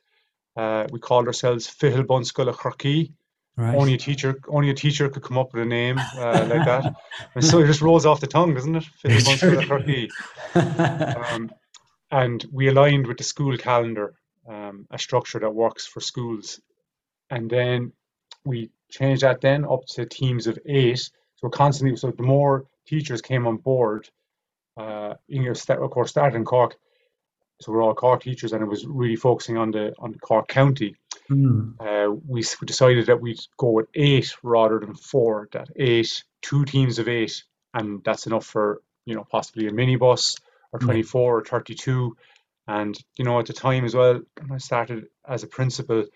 [0.56, 3.12] Uh, we called ourselves Ficheall Bunskula Churkey
[3.60, 3.76] Right.
[3.76, 6.94] Only a teacher, only a teacher could come up with a name uh, like that,
[7.34, 8.84] and so it just rolls off the tongue, doesn't it?
[10.54, 11.50] um,
[12.10, 14.14] and we aligned with the school calendar,
[14.48, 16.58] um, a structure that works for schools,
[17.28, 17.92] and then
[18.46, 21.10] we changed that then up to teams of eight.
[21.36, 24.08] So constantly, so the more teachers came on board,
[24.78, 26.76] uh, you know, of course, started in Cork,
[27.60, 30.96] so we're all Cork teachers, and it was really focusing on the on Cork County.
[31.30, 31.74] Mm.
[31.78, 35.48] Uh, we decided that we'd go with eight rather than four.
[35.52, 37.44] That eight, two teams of eight,
[37.74, 40.40] and that's enough for you know possibly a minibus
[40.72, 40.86] or hmm.
[40.86, 42.16] 24 or 32.
[42.66, 46.06] And you know at the time as well, when I started as a principal,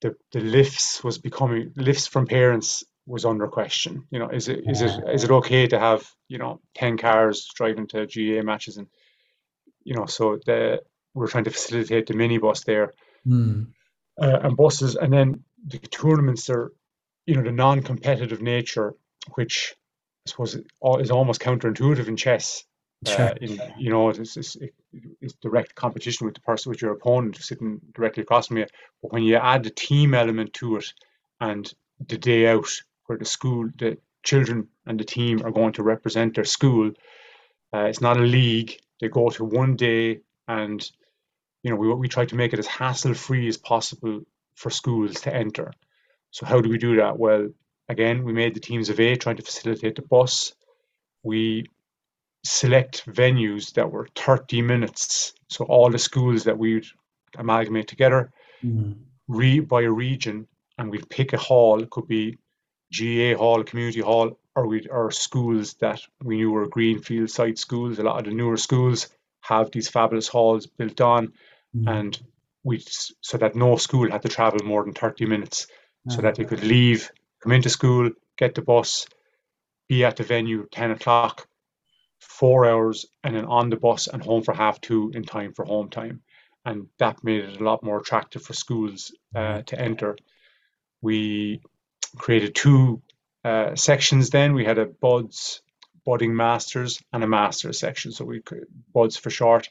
[0.00, 4.04] the the lifts was becoming lifts from parents was under question.
[4.10, 7.48] You know, is it is it is it okay to have you know ten cars
[7.54, 8.88] driving to GAA matches and
[9.88, 10.82] you know so the
[11.14, 12.92] we're trying to facilitate the minibus there.
[13.26, 13.66] Mm
[14.20, 16.72] uh, and buses, and then the tournaments are,
[17.26, 18.94] you know, the non-competitive nature
[19.34, 19.74] which
[20.26, 20.54] I suppose
[21.00, 22.64] is almost counterintuitive in chess.
[23.06, 23.26] Sure.
[23.26, 24.56] Uh, in, you know, it's, it's,
[25.20, 28.66] it's, direct competition with the person, with your opponent sitting directly across from you.
[29.02, 30.92] But when you add the team element to it
[31.40, 31.72] and
[32.08, 32.68] the day out
[33.06, 36.90] where the school, the children and the team are going to represent their school,
[37.72, 38.80] uh, it's not a league.
[39.00, 40.88] They go to one day and,
[41.62, 44.22] you know, we, we try to make it as hassle free as possible
[44.54, 45.72] for schools to enter.
[46.30, 47.18] So how do we do that?
[47.18, 47.48] Well,
[47.88, 50.52] again, we made the teams of eight trying to facilitate the bus.
[51.22, 51.66] We
[52.44, 55.34] select venues that were 30 minutes.
[55.48, 56.86] So all the schools that we'd
[57.36, 58.30] amalgamate together
[58.64, 58.92] mm-hmm.
[59.28, 61.82] re, by a region and we'd pick a hall.
[61.82, 62.38] It could be
[62.96, 67.98] GAA hall, community hall, or we or schools that we knew were greenfield site schools.
[67.98, 69.08] A lot of the newer schools
[69.40, 71.88] have these fabulous halls built on, mm-hmm.
[71.88, 72.20] and
[72.64, 72.82] we
[73.20, 76.10] so that no school had to travel more than 30 minutes, mm-hmm.
[76.10, 79.06] so that they could leave, come into school, get the bus,
[79.88, 81.46] be at the venue 10 o'clock,
[82.18, 85.64] four hours and then on the bus and home for half two in time for
[85.64, 86.20] home time.
[86.64, 89.62] And that made it a lot more attractive for schools uh, mm-hmm.
[89.62, 90.16] to enter.
[91.00, 91.60] We
[92.16, 93.02] created two
[93.48, 94.54] uh, sections then.
[94.54, 95.62] We had a buds,
[96.04, 98.12] budding masters, and a master's section.
[98.12, 98.42] So we
[98.92, 99.68] buds for short.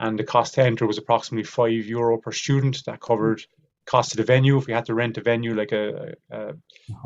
[0.00, 2.84] And the cost to enter was approximately five euro per student.
[2.86, 3.42] That covered
[3.86, 6.52] cost of the venue if we had to rent a venue like a, a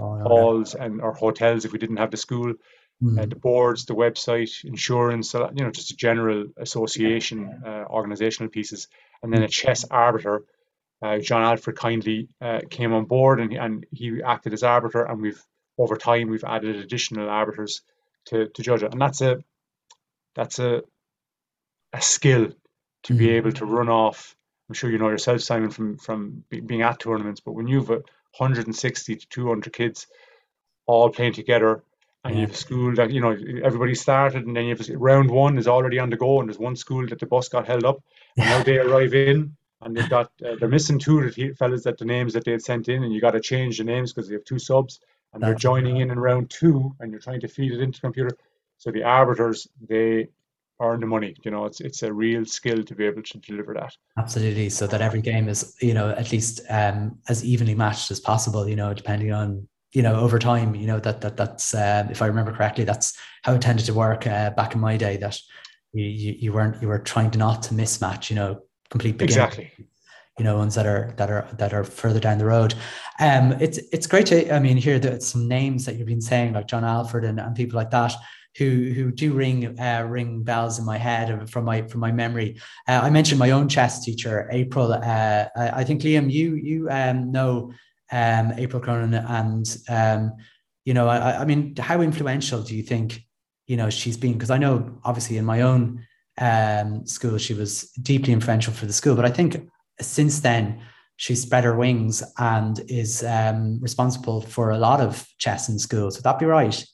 [0.01, 2.55] oh, halls and or hotels if we didn't have the school
[3.03, 3.19] mm.
[3.19, 8.89] uh, the boards, the website, insurance, you know, just a general association, uh, organizational pieces,
[9.23, 10.45] and then a chess arbiter.
[11.01, 15.21] Uh, John Alfred kindly uh, came on board and, and he acted as arbiter, and
[15.21, 15.43] we've
[15.83, 17.83] over time we've added additional arbiters
[18.27, 19.43] to, to judge it, and that's a
[20.35, 20.83] that's a
[21.93, 22.53] a skill
[23.05, 23.19] to mm.
[23.19, 24.35] be able to run off.
[24.69, 27.41] I'm sure you know yourself, Simon, from from being at tournaments.
[27.41, 27.91] But when you've
[28.39, 30.07] 160 to 200 kids
[30.87, 31.83] all playing together
[32.25, 35.31] and you have a school that you know everybody started and then you have round
[35.31, 37.85] one is already on the go and there's one school that the bus got held
[37.85, 38.03] up
[38.37, 41.99] and now they arrive in and they've got uh, they're missing two that fellas that
[41.99, 44.29] the names that they had sent in and you got to change the names because
[44.29, 45.01] they have two subs
[45.33, 48.07] and they're joining in in round two and you're trying to feed it into the
[48.07, 48.37] computer.
[48.79, 50.29] So the arbiters they
[50.81, 53.75] earn the money you know it's it's a real skill to be able to deliver
[53.75, 53.97] that.
[54.19, 54.69] Absolutely.
[54.69, 58.69] So that every game is you know at least um, as evenly matched as possible
[58.69, 62.23] you know depending on you know over time you know that that that's uh, if
[62.23, 65.39] i remember correctly that's how it tended to work uh, back in my day that
[65.93, 69.71] you, you, you weren't you were trying to not to mismatch you know complete exactly
[70.39, 72.75] you know ones that are that are that are further down the road
[73.21, 76.53] um it's it's great to i mean hear that some names that you've been saying
[76.55, 78.15] like john alfred and, and people like that
[78.59, 82.61] who who do ring uh, ring bells in my head from my from my memory.
[82.87, 84.93] Uh, I mentioned my own chess teacher, April.
[84.93, 87.73] Uh, I, I, think Liam, you you um, know
[88.11, 90.33] um, April Cronin, and um,
[90.85, 93.23] you know, I, I, mean, how influential do you think
[93.67, 94.35] you know she's been?
[94.35, 96.05] Because I know, obviously, in my own
[96.39, 99.67] um, school, she was deeply influential for the school, but I think
[100.01, 100.81] since then
[101.17, 106.17] she spread her wings and is um, responsible for a lot of chess in schools.
[106.17, 106.85] Would that be right?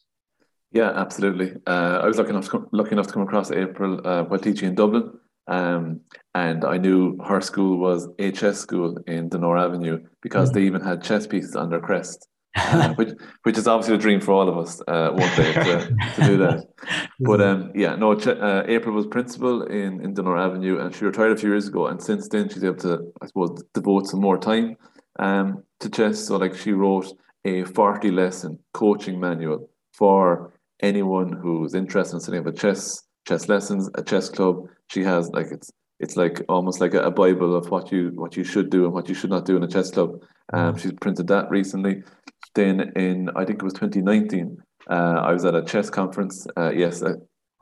[0.71, 1.55] Yeah, absolutely.
[1.67, 4.39] Uh, I was lucky enough to come, lucky enough to come across April uh, while
[4.39, 5.19] teaching in Dublin.
[5.47, 6.01] Um,
[6.35, 10.55] and I knew her school was a chess school in Donore Avenue because mm.
[10.55, 12.29] they even had chess pieces on their crest,
[12.59, 13.11] uh, which
[13.45, 16.37] which is obviously a dream for all of us uh, one day to, to do
[16.39, 16.65] that.
[17.21, 21.33] But um, yeah, no, uh, April was principal in, in Donore Avenue and she retired
[21.33, 21.89] a few years ago.
[21.89, 24.77] And since then, she's able to, I suppose, devote some more time
[25.19, 26.27] um, to chess.
[26.27, 27.13] So, like, she wrote
[27.45, 33.49] a 40 lesson coaching manual for anyone who's interested in setting up a chess chess
[33.49, 34.67] lessons, a chess club.
[34.89, 38.37] She has like it's it's like almost like a, a, bible of what you what
[38.37, 40.23] you should do and what you should not do in a chess club.
[40.53, 40.81] Um, mm.
[40.81, 42.03] she's printed that recently.
[42.59, 44.57] Then in I think it was 2019,
[44.91, 46.45] uh, I was at a chess conference.
[46.57, 47.13] Uh, yes, uh,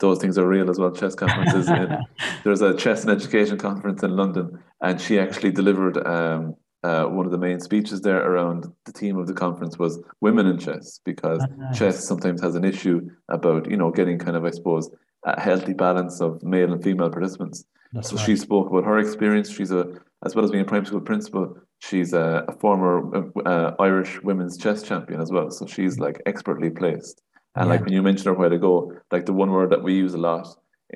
[0.00, 0.90] those things are real as well.
[0.90, 1.68] Chess conferences.
[1.80, 1.98] in,
[2.44, 7.26] there's a chess and education conference in London, and she actually delivered um, uh, one
[7.26, 10.98] of the main speeches there around the theme of the conference was women in chess
[11.04, 11.78] because oh, nice.
[11.78, 14.88] chess sometimes has an issue about you know getting kind of I suppose
[15.26, 17.66] a healthy balance of male and female participants.
[17.92, 18.24] That's so right.
[18.24, 19.50] she spoke about her experience.
[19.50, 19.88] She's a,
[20.24, 24.56] as well as being a primary school principal, she's a, a former uh, Irish women's
[24.56, 25.50] chess champion as well.
[25.50, 27.22] So she's like expertly placed.
[27.54, 27.72] And yeah.
[27.72, 30.14] like when you mentioned her a while ago, like the one word that we use
[30.14, 30.46] a lot,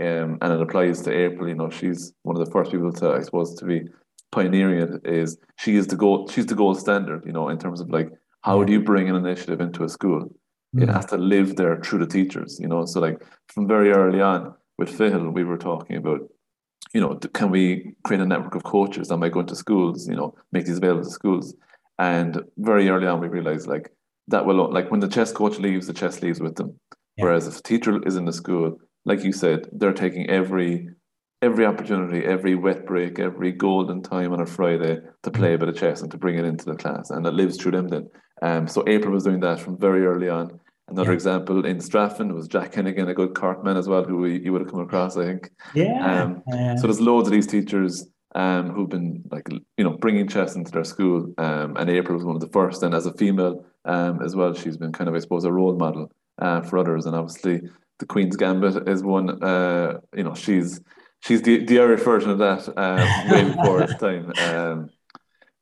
[0.00, 1.48] um, and it applies to April.
[1.48, 3.88] You know, she's one of the first people to, I suppose, to be
[4.30, 5.06] pioneering it.
[5.06, 6.30] Is she is the gold?
[6.30, 7.24] She's the gold standard.
[7.24, 8.10] You know, in terms of like
[8.42, 10.30] how do you bring an initiative into a school?
[10.74, 10.82] Mm.
[10.84, 12.84] It has to live there through the teachers, you know.
[12.86, 16.20] So like from very early on with Ficheall, we were talking about,
[16.92, 20.16] you know, can we create a network of coaches that might go into schools, you
[20.16, 21.54] know, make these available to schools.
[21.98, 23.92] And very early on we realized like
[24.28, 26.78] that will like when the chess coach leaves, the chess leaves with them.
[27.16, 27.24] Yeah.
[27.24, 30.88] Whereas if a teacher is in the school, like you said, they're taking every
[31.42, 35.68] every opportunity, every wet break, every golden time on a Friday to play a bit
[35.70, 37.88] of chess and to bring it into the class, and it lives through them.
[37.88, 38.08] Then,
[38.42, 40.59] um, so April was doing that from very early on.
[40.90, 41.14] Another yeah.
[41.14, 44.70] example in Straffin was Jack Hennigan, a good Corkman as well, who you would have
[44.70, 45.50] come across, I think.
[45.74, 46.22] Yeah.
[46.22, 46.42] Um,
[46.78, 50.70] so there's loads of these teachers um, who've been like you know bringing chess into
[50.70, 52.82] their school, um, and April was one of the first.
[52.82, 55.76] And as a female um, as well, she's been kind of I suppose a role
[55.76, 57.06] model uh, for others.
[57.06, 57.62] And obviously,
[57.98, 59.42] the Queen's Gambit is one.
[59.42, 60.80] Uh, you know, she's
[61.20, 64.32] she's the, the Irish version of that um, way before its time.
[64.38, 64.90] Um,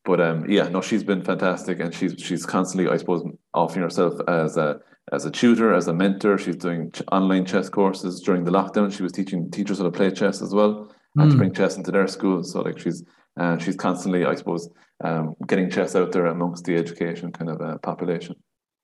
[0.04, 4.14] but um, yeah, no, she's been fantastic, and she's she's constantly, I suppose, offering herself
[4.26, 4.80] as a
[5.12, 6.38] as a tutor, as a mentor.
[6.38, 8.92] She's doing ch- online chess courses during the lockdown.
[8.92, 11.22] She was teaching teachers how to play chess as well, mm.
[11.22, 11.38] and to hmm.
[11.38, 12.52] bring chess into their schools.
[12.52, 13.04] So like she's
[13.38, 14.68] uh, she's constantly, I suppose,
[15.04, 18.34] um, getting chess out there amongst the education kind of uh, population.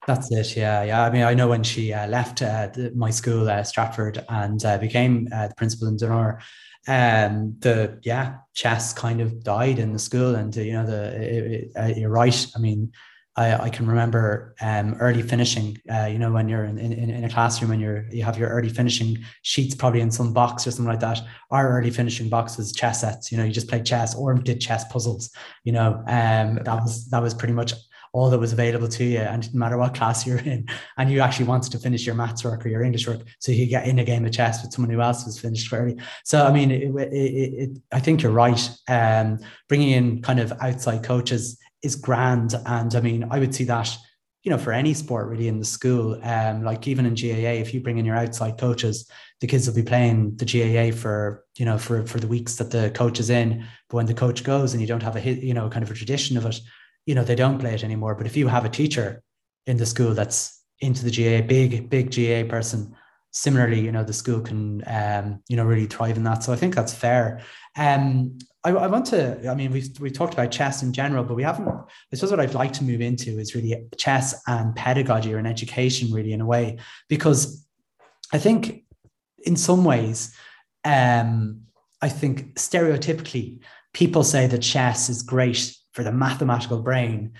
[0.07, 0.55] That's it.
[0.55, 1.03] Yeah, yeah.
[1.03, 4.63] I mean, I know when she uh, left uh, the, my school, uh, Stratford, and
[4.63, 6.41] uh, became uh, the principal in Donor,
[6.87, 11.51] um, the yeah, chess kind of died in the school, and you know, the it,
[11.51, 12.45] it, uh, you're right.
[12.55, 12.91] I mean,
[13.37, 15.77] I, I can remember um, early finishing.
[16.09, 18.69] you know, when you're in, in, in a classroom and you're you have your early
[18.69, 21.21] finishing sheets probably in some box or something like that.
[21.51, 23.31] Our early finishing box was chess sets.
[23.31, 25.31] You know, you just played chess or did chess puzzles.
[25.63, 27.73] You know, um, that was that was pretty much
[28.15, 30.65] all that was available to you and no matter what class you're in
[30.97, 33.65] and you actually wanted to finish your maths work or your english work so you
[33.65, 36.51] get in a game of chess with someone who else was finished early so i
[36.51, 41.59] mean it, it, it, i think you're right um, bringing in kind of outside coaches
[41.85, 42.53] is grand.
[42.65, 43.95] And i mean i would see that
[44.43, 47.73] you know for any sport really in the school um, like even in gaa if
[47.73, 49.09] you bring in your outside coaches
[49.41, 52.71] the kids will be playing the gaa for you know for for the weeks that
[52.71, 53.65] the coach is in.
[53.89, 55.93] But when the coach goes and you don't have a you know kind of a
[55.93, 56.59] tradition of it
[57.05, 58.15] you know they don't play it anymore.
[58.15, 59.21] But if you have a teacher
[59.67, 62.95] in the school that's into the GAA big big GAA person
[63.35, 66.55] similarly you know the school can um, you know really thrive in that so I
[66.55, 67.41] think that's fair
[67.75, 71.35] um, I, I, want to I mean we've we talked about chess in general but
[71.35, 75.33] we haven't I suppose what I'd like to move into is really chess and pedagogy
[75.33, 76.77] or an education really in a way
[77.09, 77.67] because
[78.31, 78.85] I think
[79.39, 80.33] in some ways
[80.85, 81.61] um,
[82.01, 83.59] I think stereotypically
[83.93, 87.33] people say that chess is great for the mathematical brain.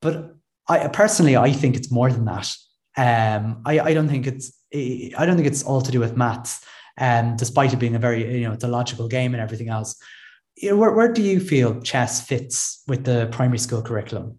[0.00, 0.34] But
[0.68, 2.54] I personally, I think it's more than that.
[2.96, 6.64] Um, I, I don't think it's I don't think it's all to do with maths.
[6.98, 9.96] Um, despite it being a very you know it's a logical game and everything else.
[10.56, 14.38] You know, where, where do you feel chess fits with the primary school curriculum?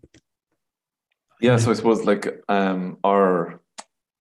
[1.39, 3.59] Yeah, so I suppose like um, our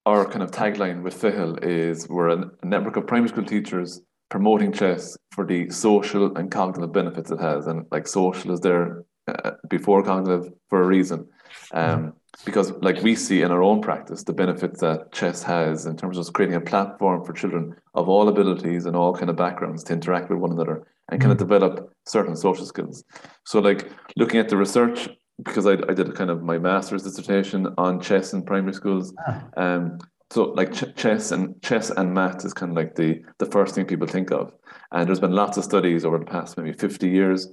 [0.06, 4.72] our kind of tagline with Ficheall is we're a network of primary school teachers promoting
[4.72, 9.52] chess for the social and cognitive benefits it has, and like social is there uh,
[9.68, 11.28] before cognitive for a reason.
[11.72, 12.14] Um,
[12.44, 16.16] because like we see in our own practice the benefits that chess has in terms
[16.16, 19.92] of creating a platform for children of all abilities and all kind of backgrounds to
[19.92, 21.40] interact with one another and kind of mm.
[21.40, 23.04] develop certain social skills
[23.44, 25.08] so like looking at the research
[25.42, 29.42] because I, I did kind of my master's dissertation on chess in primary schools ah.
[29.56, 29.98] um
[30.30, 33.74] so like ch- chess and chess and math is kind of like the the first
[33.74, 34.52] thing people think of
[34.92, 37.48] and there's been lots of studies over the past maybe 50 years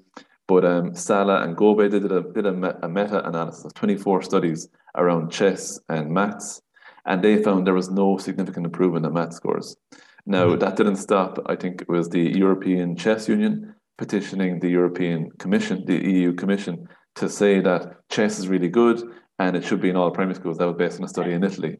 [0.47, 5.31] but um, Sala and Gobet did a, did a, a meta-analysis of 24 studies around
[5.31, 6.61] chess and maths,
[7.05, 9.75] and they found there was no significant improvement in math scores.
[10.25, 10.59] Now, mm-hmm.
[10.59, 11.39] that didn't stop.
[11.45, 16.87] I think it was the European Chess Union petitioning the European Commission, the EU Commission,
[17.15, 19.01] to say that chess is really good
[19.39, 20.57] and it should be in all primary schools.
[20.57, 21.77] That was based on a study in Italy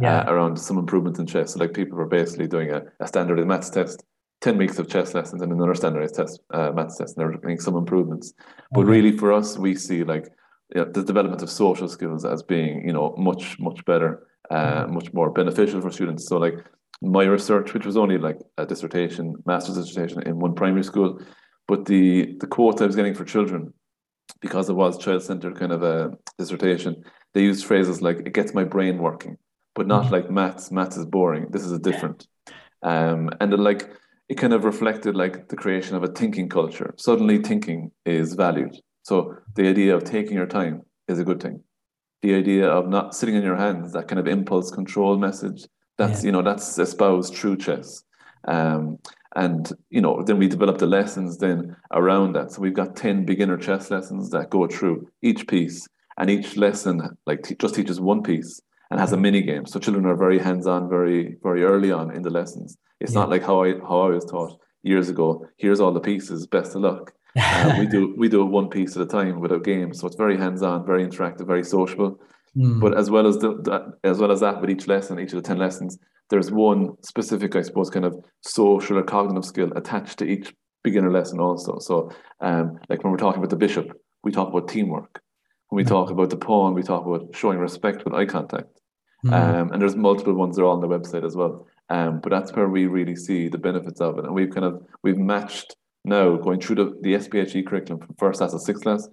[0.00, 0.20] yeah.
[0.20, 1.54] uh, around some improvements in chess.
[1.54, 4.04] So like people were basically doing a, a standard maths test
[4.40, 7.60] 10 weeks of chess lessons and another standardized test, uh, maths test, and they're making
[7.60, 8.32] some improvements.
[8.72, 10.28] But really, for us, we see like
[10.74, 14.84] you know, the development of social skills as being, you know, much, much better, uh,
[14.84, 14.94] mm-hmm.
[14.94, 16.26] much more beneficial for students.
[16.26, 16.54] So, like
[17.02, 21.20] my research, which was only like a dissertation, master's dissertation in one primary school,
[21.68, 23.74] but the the quote I was getting for children,
[24.40, 28.54] because it was child centered kind of a dissertation, they used phrases like "it gets
[28.54, 29.36] my brain working,"
[29.74, 30.14] but not mm-hmm.
[30.14, 30.70] like maths.
[30.70, 31.48] Maths is boring.
[31.50, 32.26] This is a different.
[32.82, 33.90] Um, and like
[34.30, 36.94] it kind of reflected like the creation of a thinking culture.
[36.96, 38.76] Suddenly, thinking is valued.
[39.02, 41.64] So the idea of taking your time is a good thing.
[42.22, 45.66] The idea of not sitting in your hands, that kind of impulse control message,
[45.98, 46.26] that's yeah.
[46.26, 48.04] you know that's espoused through chess.
[48.46, 49.00] Um,
[49.34, 52.52] and you know, then we developed the lessons then around that.
[52.52, 57.02] So we've got ten beginner chess lessons that go through each piece, and each lesson
[57.26, 58.60] like t- just teaches one piece
[58.90, 59.66] and has a mini game.
[59.66, 62.76] So children are very hands on, very very early on in the lessons.
[63.00, 63.20] It's yeah.
[63.20, 65.46] not like how I how I was taught years ago.
[65.56, 66.46] Here's all the pieces.
[66.46, 67.12] Best of luck.
[67.36, 70.04] Uh, we do we do it one piece at a time with a game, so
[70.04, 72.18] it's very hands on, very interactive, very sociable.
[72.56, 72.80] Mm.
[72.80, 75.40] But as well as the, the, as well as that, with each lesson, each of
[75.40, 75.96] the ten lessons,
[76.28, 81.12] there's one specific, I suppose, kind of social or cognitive skill attached to each beginner
[81.12, 81.78] lesson also.
[81.78, 82.10] So,
[82.40, 83.92] um, like when we're talking about the bishop,
[84.24, 85.22] we talk about teamwork.
[85.68, 85.88] When we mm.
[85.88, 88.79] talk about the pawn, we talk about showing respect with eye contact.
[89.24, 89.32] Mm.
[89.32, 91.66] Um, and there's multiple ones that are all on the website as well.
[91.90, 94.24] Um, but that's where we really see the benefits of it.
[94.24, 98.38] And we've kind of we've matched now going through the, the SPHE curriculum from first
[98.38, 99.08] class to sixth class.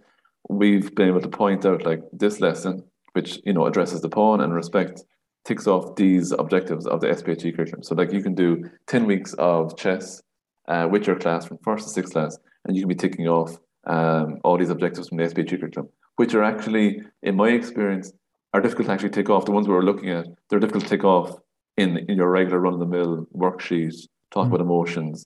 [0.50, 2.84] We've been able to point out like this lesson,
[3.14, 5.04] which you know addresses the pawn and respect,
[5.44, 7.84] ticks off these objectives of the SPHE curriculum.
[7.84, 10.22] So like you can do 10 weeks of chess
[10.68, 13.58] uh, with your class from first to sixth class, and you can be ticking off
[13.88, 18.12] um, all these objectives from the SPHE curriculum, which are actually, in my experience,
[18.54, 19.46] are difficult to actually take off.
[19.46, 21.38] The ones we were looking at, they're difficult to take off
[21.78, 24.48] in, in your regular run of the mill worksheets, talk mm.
[24.48, 25.26] about emotions.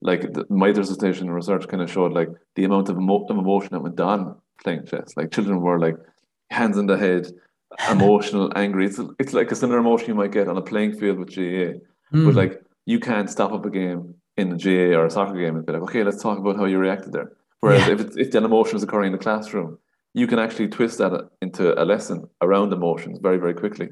[0.00, 3.70] Like the, my dissertation research kind of showed like the amount of, emo- of emotion
[3.72, 5.16] that went on playing chess.
[5.16, 5.96] Like children were like
[6.50, 7.30] hands in the head,
[7.90, 8.86] emotional, angry.
[8.86, 11.78] It's, it's like a similar emotion you might get on a playing field with GAA.
[12.12, 12.26] Mm.
[12.26, 15.56] But like you can't stop up a game in a GAA or a soccer game
[15.56, 17.32] and be like, okay, let's talk about how you reacted there.
[17.60, 17.92] Whereas yeah.
[17.92, 19.78] if, it's, if the emotion is occurring in the classroom,
[20.14, 23.88] you can actually twist that into a lesson around emotions very, very quickly.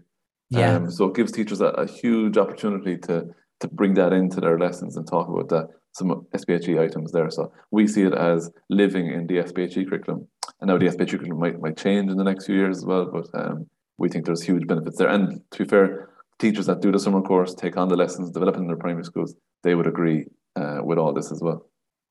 [0.51, 0.77] Yeah.
[0.77, 3.27] Um, so it gives teachers a, a, huge opportunity to
[3.61, 7.31] to bring that into their lessons and talk about that some SPHE items there.
[7.31, 10.27] So we see it as living in the SPHE curriculum.
[10.61, 13.11] And now the SPHE curriculum might, might change in the next few years as well,
[13.13, 13.67] but um,
[13.99, 15.09] we think there's huge benefits there.
[15.09, 16.09] And to be fair,
[16.39, 19.35] teachers that do the summer course, take on the lessons, develop in their primary schools,
[19.63, 21.67] they would agree uh, with all this as well.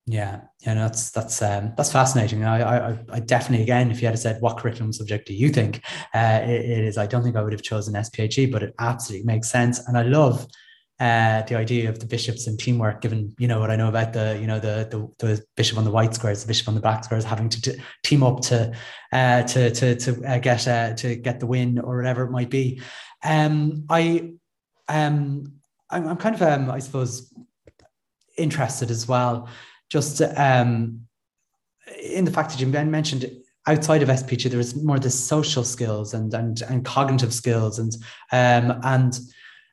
[0.06, 2.44] Yeah, yeah, no, that's that's um, that's fascinating.
[2.44, 5.84] I, I, I definitely, again, if you had said what curriculum subject do you think
[6.16, 9.28] uh, it, it is, I don't think I would have chosen SPHE, but it absolutely
[9.28, 10.48] makes sense, and I love
[11.00, 13.02] uh, the idea of the bishops and teamwork.
[13.02, 15.84] Given you know what I know about the you know the the, the bishop on
[15.86, 18.74] the white squares, the bishop on the black squares, having to t- team up to
[19.14, 22.50] uh, to to to uh, get uh, to get the win or whatever it might
[22.50, 22.82] be.
[23.24, 24.32] Um, I
[24.88, 25.54] um,
[25.92, 27.32] I'm, I'm kind of um, I suppose
[28.38, 29.50] interested as well,
[29.90, 31.02] just um,
[32.02, 33.30] in the fact that you mentioned
[33.68, 37.80] outside of SPHE, there is more of the social skills and and and cognitive skills
[37.80, 37.94] and
[38.32, 39.20] um, and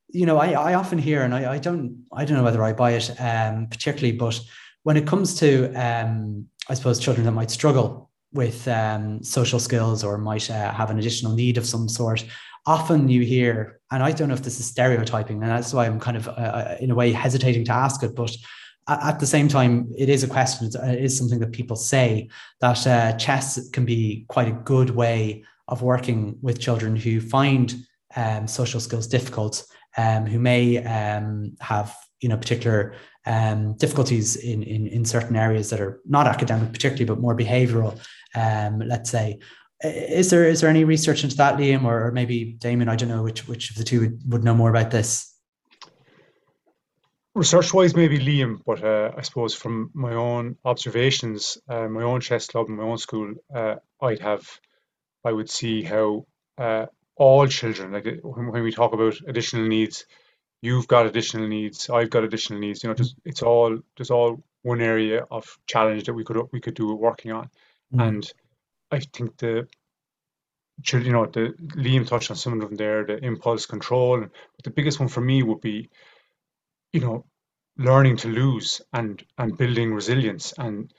[0.08, 2.72] you know I, I often hear and I, I don't I don't know whether I
[2.72, 4.40] buy it um, particularly, but
[4.82, 10.04] when it comes to um, I suppose children that might struggle with um, social skills
[10.04, 12.24] or might uh, have an additional need of some sort,
[12.66, 16.00] often you hear, and I don't know if this is stereotyping, and that's why I'm
[16.00, 18.36] kind of uh, uh in a way hesitating to ask it, but
[18.89, 20.68] at the same time, it is a question.
[20.68, 22.28] It is something that people say
[22.61, 27.74] that uh, chess can be quite a good way of working with children who find
[28.14, 29.64] um, social skills difficult,
[29.97, 32.95] um, who may um, have you know particular
[33.26, 37.99] um, difficulties in, in in certain areas that are not academic, particularly, but more behavioural.
[38.34, 39.41] Um, let's say,
[39.82, 42.89] is there is there any research into that, Liam, or, maybe Damien?
[42.89, 45.36] I don't know which which of the two would, would know more about this.
[47.37, 52.22] Research wise, maybe Liam, but uh, I suppose from my own observations, uh, my own
[52.22, 54.59] chess club and my own school, uh, I'd have,
[55.22, 56.24] I would see how
[56.57, 60.07] uh, all children, like when, when, we talk about additional needs,
[60.62, 62.82] you've got additional needs, I've got additional needs.
[62.82, 66.61] You know, just it's all there's all one area of challenge that we could we
[66.62, 67.51] could do working on,
[67.95, 68.03] mm.
[68.03, 68.32] and
[68.91, 69.68] I think the
[70.91, 74.70] you know the Liam touched on some of them there, the impulse control, but the
[74.70, 75.91] biggest one for me would be
[76.97, 77.26] you know,
[77.76, 80.92] learning to lose and and building resilience and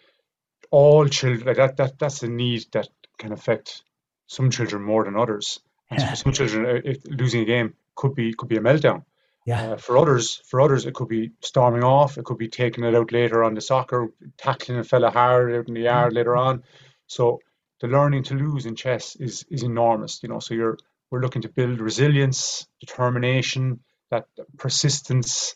[0.70, 2.88] all children like that that that's a need that
[3.18, 3.82] can affect
[4.28, 5.60] some children more than others.
[5.90, 6.10] And yeah.
[6.10, 9.06] for some children, uh, if losing a game could be could be a meltdown.
[9.46, 9.72] Yeah.
[9.72, 12.18] Uh, for others, for others, it could be storming off.
[12.18, 15.68] It could be taking it out later on the soccer, tackling a fella hard out
[15.70, 16.18] in the yard mm-hmm.
[16.18, 16.64] later on.
[17.08, 17.40] So
[17.80, 20.22] the learning to lose in chess is is enormous.
[20.22, 20.78] You know, so you're
[21.10, 23.80] we're looking to build resilience, determination,
[24.12, 24.26] that
[24.58, 25.56] persistence,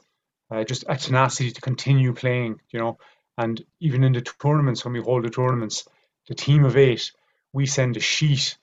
[0.52, 2.98] uh, just a tenacity to continue playing, you know.
[3.38, 5.88] And even in the tournaments, when we hold the tournaments,
[6.28, 7.12] the team of eight,
[7.54, 8.58] we send a sheet.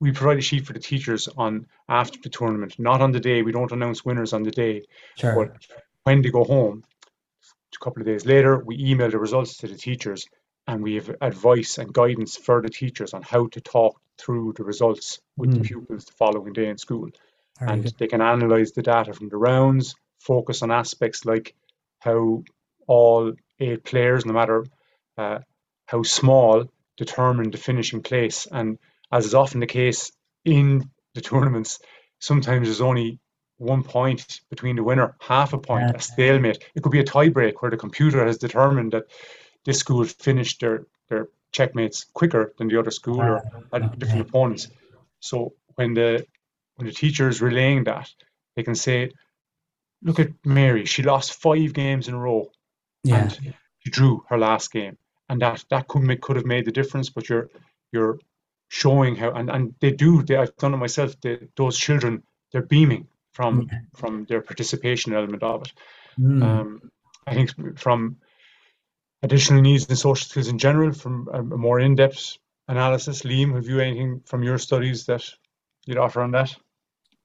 [0.00, 3.42] We provide a sheet for the teachers on after the tournament, not on the day.
[3.42, 4.82] We don't announce winners on the day,
[5.16, 5.34] sure.
[5.34, 5.66] but
[6.04, 6.84] when they go home,
[7.74, 10.26] a couple of days later, we email the results to the teachers,
[10.66, 14.64] and we have advice and guidance for the teachers on how to talk through the
[14.64, 15.54] results with mm.
[15.54, 15.64] the hmm.
[15.64, 17.08] pupils the following day in school.
[17.58, 17.94] Very and good.
[17.98, 19.94] they can analyze the data from the rounds,
[20.26, 21.54] focus on aspects like
[22.00, 22.42] how
[22.86, 24.66] all eight players, no matter
[25.18, 25.38] uh,
[25.86, 26.64] how small,
[26.96, 28.46] determine the finishing place.
[28.50, 28.78] And
[29.10, 30.12] as is often the case
[30.44, 31.78] in the tournaments,
[32.18, 33.18] sometimes there's only
[33.58, 35.96] one point between the winner, half a point, yeah.
[35.96, 36.64] a stalemate.
[36.74, 39.04] It could be a tiebreak where the computer has determined that
[39.64, 43.42] this school finished their, their checkmates quicker than the other school or
[43.72, 44.68] had different opponents.
[45.20, 46.26] So when the
[46.76, 48.10] when the teacher is relaying that,
[48.56, 49.10] they can say,
[50.02, 50.84] "Look at Mary.
[50.84, 52.50] She lost five games in a row,
[53.04, 53.22] Yeah.
[53.22, 54.96] and she drew her last game,
[55.28, 57.10] and that that could make, could have made the difference.
[57.10, 57.48] But you're
[57.92, 58.18] you're
[58.68, 60.22] showing how, and and they do.
[60.22, 61.20] They, I've done it myself.
[61.20, 63.78] They, those children, they're beaming from Yeah.
[63.94, 65.72] from their participation element of it.
[66.18, 66.42] Mm.
[66.42, 66.90] Um,
[67.26, 68.16] I think from
[69.22, 72.38] additional needs and social skills in general, from a, a more in-depth
[72.68, 73.22] analysis.
[73.22, 75.24] Liam, have you anything from your studies that
[75.86, 76.56] you'd offer on that?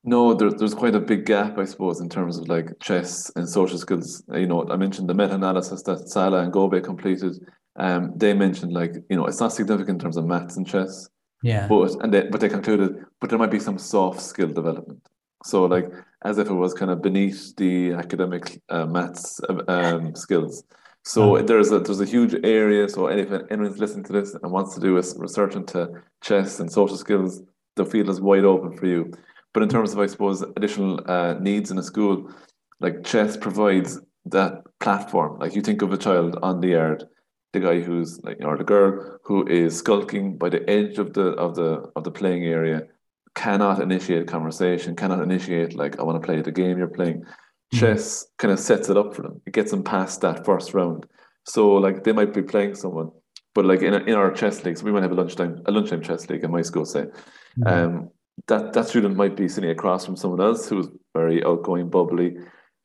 [0.08, 3.48] No, there, there's quite a big gap, I suppose, in terms of like chess and
[3.48, 4.24] social skills.
[4.34, 7.34] You know, I mentioned the meta-analysis that Sala and Gobet completed.
[7.76, 11.10] Um, they mentioned like, you know, it's not significant in terms of maths and chess,
[11.44, 11.68] yeah.
[11.68, 15.02] but and they but they concluded, but there might be some soft skill development.
[15.44, 15.92] So like
[16.24, 20.64] as if it was kind of beneath the academic uh, maths uh, um, skills.
[21.04, 21.42] So Oh.
[21.42, 22.88] there's a there's a huge area.
[22.88, 26.72] So if anyone's listening to this and wants to do a research into chess and
[26.72, 27.44] social skills,
[27.76, 29.12] the field is wide open for you.
[29.58, 32.30] But in terms of, I suppose, additional uh, needs in a school,
[32.80, 35.40] like chess provides that platform.
[35.40, 37.06] Like you think of a child on the yard,
[37.54, 41.30] the guy who's like, or the girl who is skulking by the edge of the
[41.46, 42.84] of the of the playing area,
[43.34, 47.24] cannot initiate conversation, cannot initiate like I want to play the game you're playing.
[47.24, 47.80] Mhm.
[47.80, 49.42] Chess kind of sets it up for them.
[49.48, 51.08] It gets them past that first round.
[51.46, 53.10] So like they might be playing someone,
[53.56, 56.30] but like in, in our chess leagues, we might have a lunchtime a lunchtime chess
[56.30, 57.06] league in my school, say.
[57.58, 57.72] Mhm.
[57.72, 58.10] Um,
[58.48, 62.38] that that student might be sitting across from someone else who's very outgoing, bubbly.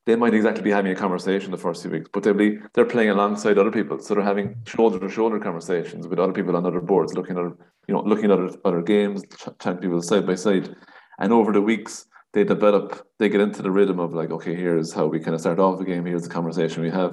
[0.05, 2.85] They might exactly be having a conversation the first few weeks, but they'll be they're
[2.85, 6.67] playing alongside other people, so they're having shoulder to shoulder conversations with other people on
[6.67, 7.45] other boards, looking at
[7.87, 10.75] you know looking at other, other games, ch- chatting people side by side,
[11.21, 14.91] and over the weeks they develop, they get into the rhythm of like, okay, here's
[14.93, 17.13] how we kind of start off the game, here's the conversation we have,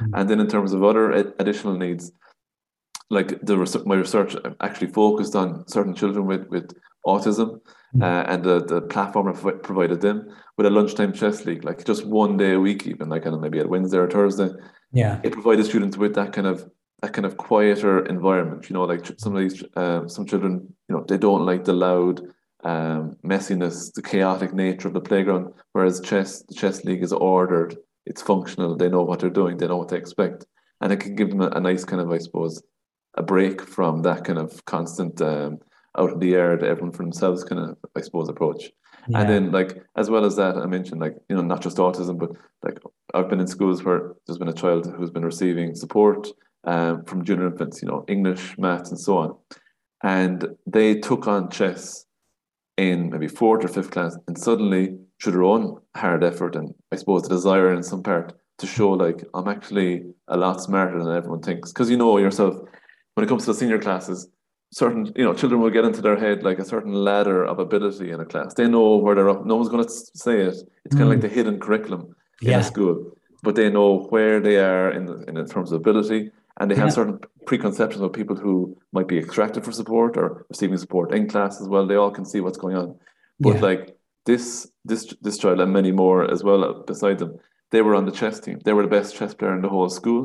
[0.00, 0.10] Mhm.
[0.14, 2.12] and then in terms of other additional needs,
[3.08, 3.56] like the
[3.86, 6.70] my research actually focused on certain children with with
[7.06, 7.60] autism
[7.96, 8.02] Mm.
[8.02, 9.32] uh, and the, the platform
[9.62, 13.22] provided them with a lunchtime chess league like just one day a week even like
[13.22, 14.50] kind of maybe at Wednesday or Thursday
[14.92, 15.20] yeah.
[15.22, 16.68] it provided students with that kind of
[17.00, 20.94] that kind of quieter environment you know like some of these uh, some children you
[20.94, 22.20] know they don't like the loud
[22.64, 27.76] um, messiness the chaotic nature of the playground whereas chess the chess league is ordered
[28.04, 30.44] it's functional they know what they're doing they know what to expect
[30.80, 32.62] and it can give them a, a nice kind of I suppose
[33.14, 35.60] a break from that kind of constant um,
[35.98, 38.70] out in the air that everyone for themselves kind of I suppose approach.
[39.08, 39.20] yeah.
[39.20, 42.18] And then like as well as that I mentioned like you know not just autism
[42.18, 42.30] but
[42.62, 42.78] like
[43.14, 46.28] I've been in schools where there's been a child who's been receiving support
[46.64, 49.36] um, from junior infants, you know, English, maths and so on.
[50.02, 52.04] And they took on chess
[52.76, 56.96] in maybe fourth or fifth class and suddenly through their own hard effort and I
[56.96, 61.16] suppose the desire in some part to show like I'm actually a lot smarter than
[61.16, 61.72] everyone thinks.
[61.72, 62.56] Because you know yourself,
[63.14, 64.28] when it comes to the senior classes,
[64.70, 68.10] certain you know children will get into their head like a certain ladder of ability
[68.10, 68.54] in a class.
[68.54, 69.46] They know where they're up.
[69.46, 70.56] No one's going to say it.
[70.84, 72.58] It's kind of like the hidden curriculum in Yeah.
[72.58, 73.12] a school,
[73.42, 76.88] but they know where they are in the, in terms of ability, and they have
[76.88, 76.94] Yeah.
[77.00, 81.60] certain preconceptions of people who might be extracted for support or receiving support in class
[81.60, 81.86] as well.
[81.86, 82.96] They all can see what's going on,
[83.40, 83.62] but Yeah.
[83.70, 87.32] like this this this child and many more as well beside them,
[87.72, 88.58] they were on the chess team.
[88.64, 90.22] They were the best chess player in the whole school,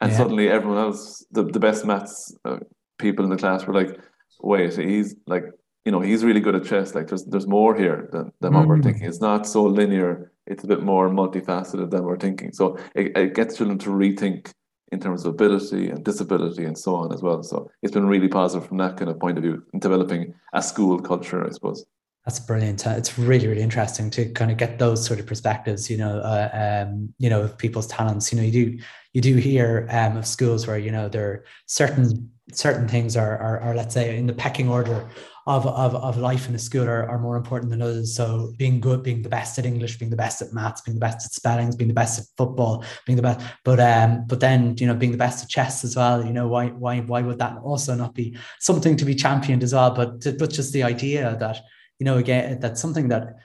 [0.00, 0.16] and Yeah.
[0.18, 2.14] suddenly everyone else, the, the best maths
[2.44, 2.58] uh,
[2.98, 3.98] people in the class, were like,
[4.40, 5.44] "Wait, he's like."
[5.84, 6.96] You know, he's really good at chess.
[6.96, 8.82] Like, there's there's more here than, than what we're Mm.
[8.82, 9.04] thinking.
[9.06, 10.32] It's not so linear.
[10.48, 12.52] It's a bit more multifaceted than we're thinking.
[12.52, 14.50] So it, it gets children to rethink
[14.90, 17.40] in terms of ability and disability and so on as well.
[17.44, 20.60] So it's been really positive from that kind of point of view in developing a
[20.60, 21.84] school culture, I suppose.
[22.24, 22.84] That's brilliant.
[22.84, 25.88] Uh, It's really, really interesting to kind of get those sort of perspectives.
[25.88, 26.50] You know, uh,
[26.88, 28.32] um, you know, of people's talents.
[28.32, 28.78] You know, you do
[29.12, 33.38] you do hear um, of schools where you know there are certain certain things are,
[33.38, 35.08] are, are let's say in the pecking order
[35.46, 38.16] of, of, of life in a school are, are more important than others.
[38.16, 41.00] So being good, being the best at English, being the best at maths, being the
[41.00, 43.40] best at spellings, being the best at football, being the best.
[43.64, 46.24] But um, but then you know being the best at chess as well.
[46.24, 49.72] You know why why why would that also not be something to be championed as
[49.72, 49.92] well?
[49.92, 51.60] But but just the idea that
[52.00, 53.36] you know again that's something that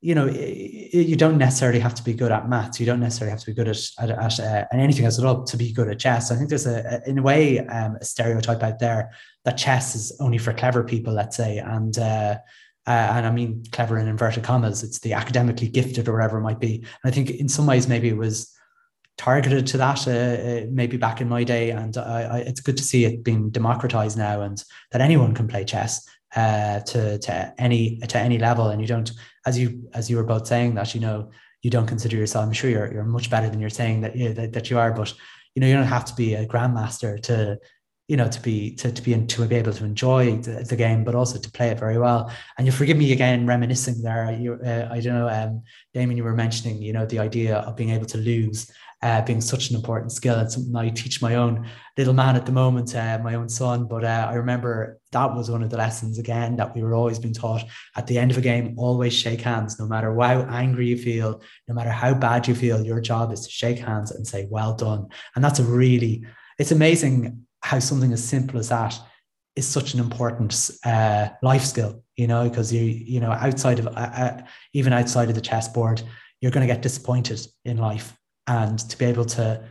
[0.00, 3.40] you know you don't necessarily have to be good at maths you don't necessarily have
[3.40, 6.30] to be good at at, at, uh, anything as well to be good at chess
[6.30, 9.10] i think there's a, in a way um, a stereotype out there
[9.44, 12.36] that chess is only for clever people let's say and uh,
[12.88, 14.82] uh, and I mean clever in inverted commas.
[14.82, 16.76] It's the academically gifted or whatever it might be.
[16.76, 18.50] And I think in some ways maybe it was
[19.18, 21.68] targeted to that uh, maybe back in my day.
[21.68, 25.48] And I, I, it's good to see it being democratized now and that anyone can
[25.48, 28.68] play chess uh, to to any to any level.
[28.68, 29.12] And you don't,
[29.48, 31.30] as you as you were both saying that, you know,
[31.62, 32.44] you don't consider yourself.
[32.44, 34.92] I'm sure you're you're much better than you're saying that you that, that you are,
[34.92, 35.12] but
[35.54, 37.58] you know, you don't have to be a grandmaster to
[38.08, 40.76] you know, to be to, to be in, to be able to enjoy the, the,
[40.76, 42.32] game, but also to play it very well.
[42.56, 44.32] And you forgive me again, reminiscing there.
[44.32, 47.76] You, uh, I don't know, um, Damien, you were mentioning, you know, the idea of
[47.76, 48.70] being able to lose
[49.00, 52.46] uh, being such an important skill and something I teach my own little man at
[52.46, 53.86] the moment, uh, my own son.
[53.86, 57.18] But uh, I remember that was one of the lessons again that we were always
[57.18, 57.64] being taught
[57.96, 61.40] at the end of a game, always shake hands, no matter how angry you feel,
[61.68, 64.74] no matter how bad you feel, your job is to shake hands and say, well
[64.74, 65.06] done.
[65.36, 66.24] And that's a really,
[66.58, 68.98] it's amazing how something as simple as that
[69.54, 73.86] is such an important uh, life skill, you know, because you, you know, outside of,
[73.86, 74.42] uh, uh
[74.72, 76.02] even outside of the chessboard,
[76.40, 78.17] you're going to get disappointed in life
[78.48, 79.62] and to be able to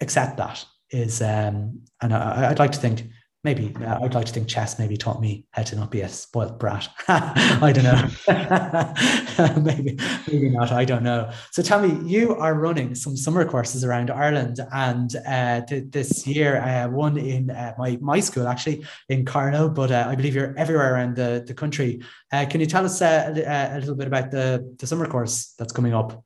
[0.00, 3.04] accept that is um and I, would like to think
[3.46, 6.08] maybe uh, I'd like to think chess maybe taught me how to not be a
[6.08, 6.88] spoiled brat.
[7.08, 9.60] I don't know.
[9.62, 9.96] maybe,
[10.26, 10.72] maybe not.
[10.72, 11.30] I don't know.
[11.52, 16.26] So tell me, you are running some summer courses around Ireland, and uh, th- this
[16.26, 20.34] year, uh, one in uh, my my school actually in Carlow, but uh, I believe
[20.34, 22.02] you're everywhere around the the country.
[22.32, 23.30] Uh, can you tell us a,
[23.76, 26.25] a little bit about the the summer course that's coming up?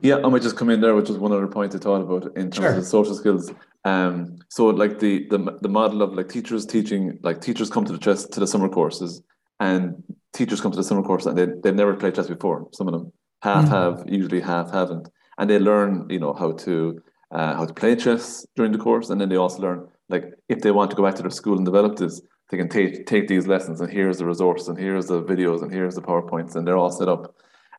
[0.00, 2.36] Yeah, I might just come in there with just one other point I thought about
[2.36, 2.74] in terms sure.
[2.74, 3.50] of social skills.
[3.84, 7.92] Um, so like the, the the model of like teachers teaching, like teachers come to
[7.92, 9.22] the chess to the summer courses,
[9.60, 10.02] and
[10.32, 12.68] teachers come to the summer course and they they've never played chess before.
[12.72, 13.68] Some of them half mm.
[13.70, 17.96] have, usually half haven't, and they learn you know how to uh, how to play
[17.96, 21.04] chess during the course, and then they also learn like if they want to go
[21.04, 24.18] back to their school and develop this, they can take take these lessons and here's
[24.18, 27.34] the resource and here's the videos and here's the powerpoints and they're all set up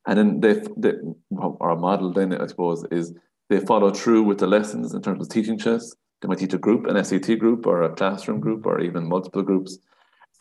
[0.08, 0.94] and then they, they
[1.60, 3.14] our model then I suppose is
[3.50, 5.96] they follow through with the lessons in terms of teaching chess.
[6.22, 9.44] They might teach a group, an SAT group, or a classroom group, or even multiple
[9.44, 9.78] groups.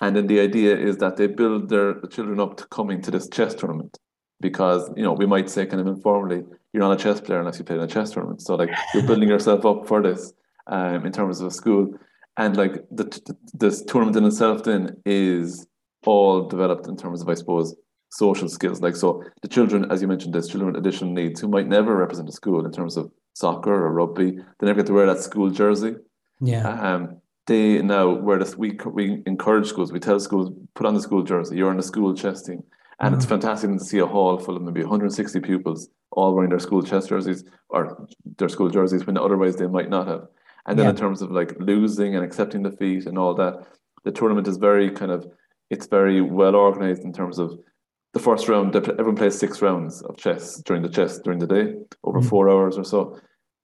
[0.01, 3.29] And then the idea is that they build their children up to coming to this
[3.29, 3.99] chess tournament
[4.41, 6.43] because you know we might say kind of informally
[6.73, 8.43] you're not a chess player unless you play in a chess tournament.
[8.43, 10.33] So like you're building yourself up for this
[10.67, 11.95] um, in terms of a school,
[12.37, 15.67] and like the, the this tournament in itself then is
[16.05, 17.75] all developed in terms of I suppose
[18.15, 18.81] social skills.
[18.81, 21.97] Like so, the children, as you mentioned, there's children with additional needs who might never
[21.97, 24.31] represent a school in terms of soccer or rugby.
[24.33, 25.97] They never get to wear that school jersey.
[26.41, 26.69] Yeah.
[26.69, 28.57] Um, they now wear this.
[28.57, 29.93] We we encourage schools.
[29.93, 31.57] We tell schools put on the school jersey.
[31.57, 32.62] You're on the school chess team,
[33.01, 36.51] and mm it's fantastic to see a hall full of maybe 160 pupils all wearing
[36.51, 38.07] their school chess jerseys or
[38.39, 40.27] their school jerseys when otherwise they might not have.
[40.67, 40.91] And then yeah.
[40.91, 43.67] in terms of like losing and accepting defeat and all that,
[44.05, 45.27] the tournament is very kind of
[45.71, 47.59] it's very well organized in terms of
[48.15, 51.75] the first round, everyone plays six rounds of chess during the chess during the day,
[52.05, 52.29] over mm-hmm.
[52.29, 53.19] four hours or so.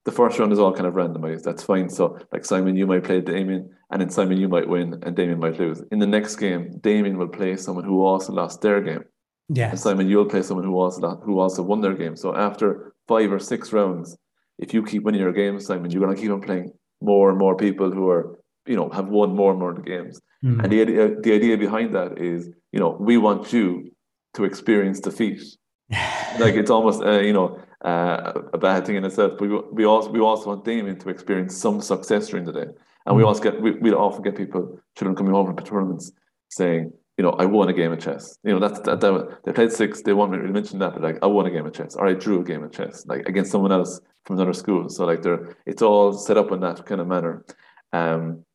[0.05, 1.45] The first round is all kind of randomized.
[1.45, 1.89] That's fine.
[1.89, 5.39] So, like Simon, you might play Damien, and then Simon, you might win, and Damien
[5.39, 5.83] might lose.
[5.93, 9.05] In the next game, Damien will play someone who also lost their game.
[9.49, 9.75] Yeah.
[9.75, 12.17] Simon, you'll play someone who also who also won their game.
[12.17, 14.17] So after five or six rounds,
[14.59, 17.39] if you keep winning your games, Simon, you're going to keep on playing more and
[17.39, 18.37] more people who are
[18.67, 20.21] you know have won more and more games.
[20.45, 20.63] Mm.
[20.63, 23.91] And the idea the idea behind that is you know we want you
[24.35, 25.43] to experience defeat.
[26.39, 29.33] like it's almost uh, you know uh, a bad thing in itself.
[29.39, 32.67] But we we also we also want Damien to experience some success during the day,
[33.07, 33.27] and we mm.
[33.27, 36.13] also get we we often get people children coming home from tournaments
[36.51, 36.93] saying.
[37.19, 38.39] You know, I won a game of chess.
[38.45, 40.01] You know, that's that, that they played six.
[40.01, 40.31] They won.
[40.31, 42.45] We mentioned that, but like, I won a game of chess, or I drew a
[42.45, 44.89] game of chess, like against someone else from another school.
[44.89, 47.45] So like, they're it's all set up in that kind of manner.
[47.93, 48.47] Um,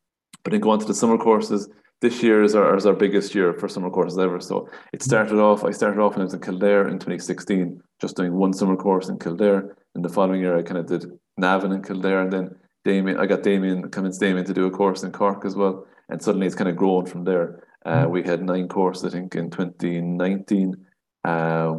[0.42, 1.68] but then go on to the summer courses
[2.00, 4.40] this year is our, is our biggest year for summer courses ever.
[4.40, 8.16] So it started off, I started off when I was in Kildare in 2016, just
[8.16, 9.76] doing one summer course in Kildare.
[9.94, 12.22] And the following year, I kind of did Navan in Kildare.
[12.22, 15.56] And then Damien, I got Damien, convinced Damien to do a course in Cork as
[15.56, 15.86] well.
[16.08, 17.64] And suddenly it's kind of grown from there.
[17.84, 18.10] Uh, mm.
[18.10, 20.76] we had nine courses, I think, in 2019.
[21.24, 21.76] Uh,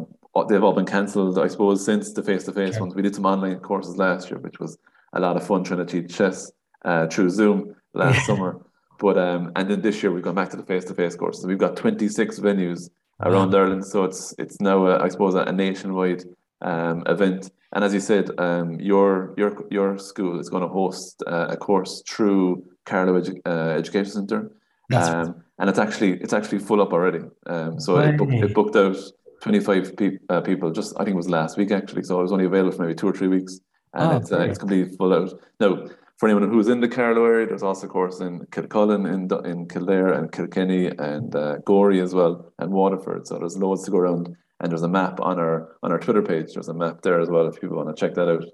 [0.48, 2.94] they've all been cancelled, I suppose, since the face to face ones.
[2.94, 4.78] We did some online courses last year, which was
[5.12, 6.50] a lot of fun trying to teach chess
[6.84, 8.60] uh, through Zoom last summer.
[8.98, 11.42] But um, and then this year we've gone back to the face-to-face courses.
[11.42, 12.90] So we've got 26 venues
[13.20, 13.60] around wow.
[13.60, 16.24] Ireland, so it's it's now a, I suppose a, nationwide
[16.62, 17.50] um, event.
[17.72, 21.56] And as you said, um, your your your school is going to host uh, a
[21.56, 24.50] course through Carlow Edu- uh, Education Centre,
[24.94, 27.20] um, and it's actually it's actually full up already.
[27.46, 28.96] Um, so it booked, it booked out
[29.42, 30.72] 25 pe- uh, people.
[30.72, 32.02] Just I think it was last week actually.
[32.02, 33.60] So it was only available for maybe two or three weeks,
[33.94, 35.86] and oh, it's uh, it's completely full out now
[36.18, 39.68] for anyone who's in the Carlow area, there's also a course in Kilcullen, in, in
[39.68, 43.26] Kildare, and Kilkenny, and uh, Gorey as well, and Waterford.
[43.26, 44.36] So there's loads to go around.
[44.60, 46.54] And there's a map on our on our Twitter page.
[46.54, 48.44] There's a map there as well if people want to check that out.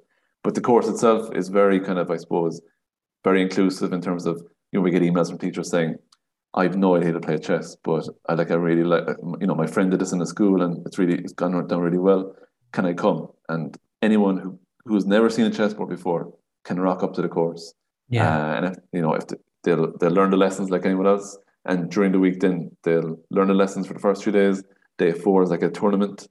[0.43, 2.61] But the course itself is very kind of, I suppose,
[3.25, 4.37] very inclusive in terms of
[4.71, 5.97] you know we get emails from teachers saying,
[6.53, 9.07] "I've no idea to play chess, but I like I really like
[9.41, 11.81] you know my friend did this in the school and it's really it's gone down
[11.81, 12.37] really well.
[12.73, 16.35] Can I come?" And anyone who who's never seen a chessboard before
[16.65, 17.75] can rock up to the course
[18.09, 18.29] Yeah.
[18.29, 19.25] Uh, and if, you know, if
[19.63, 23.49] they'll they'll learn the lessons like anyone else, and during the week then they'll learn
[23.49, 24.63] the lessons for the first few days.
[24.99, 26.29] Day four is like a tournament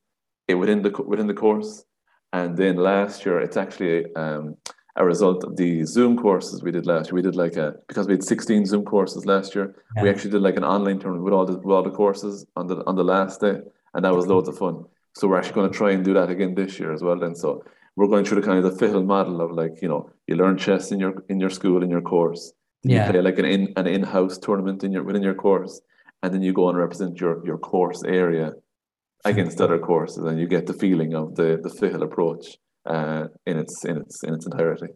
[0.48, 1.86] it within the within the course,
[2.32, 4.56] and then last year it's actually um,
[4.96, 7.16] a result of the Zoom courses we did last year.
[7.16, 9.76] We did like a because we had 16 Zoom courses last year.
[9.96, 10.04] Yeah.
[10.04, 12.68] We actually did like an online tournament with all the with all the courses on
[12.68, 13.58] the on the last day,
[13.94, 14.86] and that was loads of fun.
[15.16, 17.18] So we're actually going to try and do that again this year as well.
[17.18, 17.64] Then so
[17.96, 20.58] we're going through the kind of the Ficheall model of like you know you learn
[20.58, 22.54] chess in your in your school in your course.
[22.84, 23.06] Yeah.
[23.06, 25.82] You play like an in an in house tournament in your within your course,
[26.22, 28.54] and then you go and represent your your course area
[29.26, 33.58] against other courses, and you get the feeling of the the Ficheall approach uh, in
[33.58, 34.88] its in its in its entirety.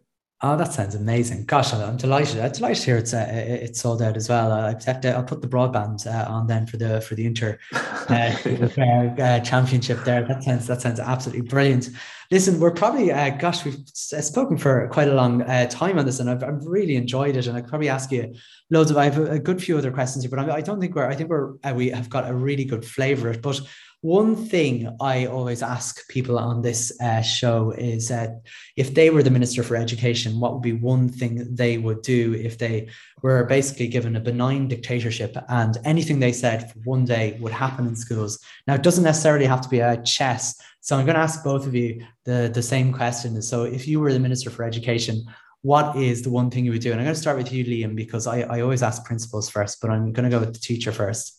[0.42, 1.46] Oh, that sounds amazing!
[1.46, 2.40] Gosh, I'm delighted.
[2.40, 4.52] I'm delighted to hear it's uh, it's sold out as well.
[4.52, 8.36] I expect I'll put the broadband uh, on then for the for the inter uh,
[9.20, 10.24] uh, championship there.
[10.28, 11.90] That sounds that sounds absolutely brilliant.
[12.30, 16.20] Listen, we're probably uh, gosh, we've spoken for quite a long uh, time on this,
[16.20, 17.48] and I've, I've really enjoyed it.
[17.48, 18.36] And I probably ask you
[18.70, 18.98] loads of.
[18.98, 21.10] I have a, a good few other questions here, but I, I don't think we're.
[21.10, 23.60] I think we're we have got a really good flavour of it, but
[24.02, 28.42] one thing I always ask people on this uh, show is that
[28.76, 32.34] if they were the Minister for Education, what would be one thing they would do
[32.36, 32.90] if they
[33.24, 37.88] were basically given a benign dictatorship and anything they said for one day would happen
[37.88, 38.40] in schools?
[38.68, 40.56] Now, it doesn't necessarily have to be a chess.
[40.82, 43.42] So I'm going to ask both of you the, the same question.
[43.42, 45.26] So if you were the Minister for Education,
[45.64, 46.92] what is the one thing you would do?
[46.92, 49.82] And I'm going to start with you, Liam, because I, I always ask principals first,
[49.82, 51.37] but I'm going to go with the teacher first.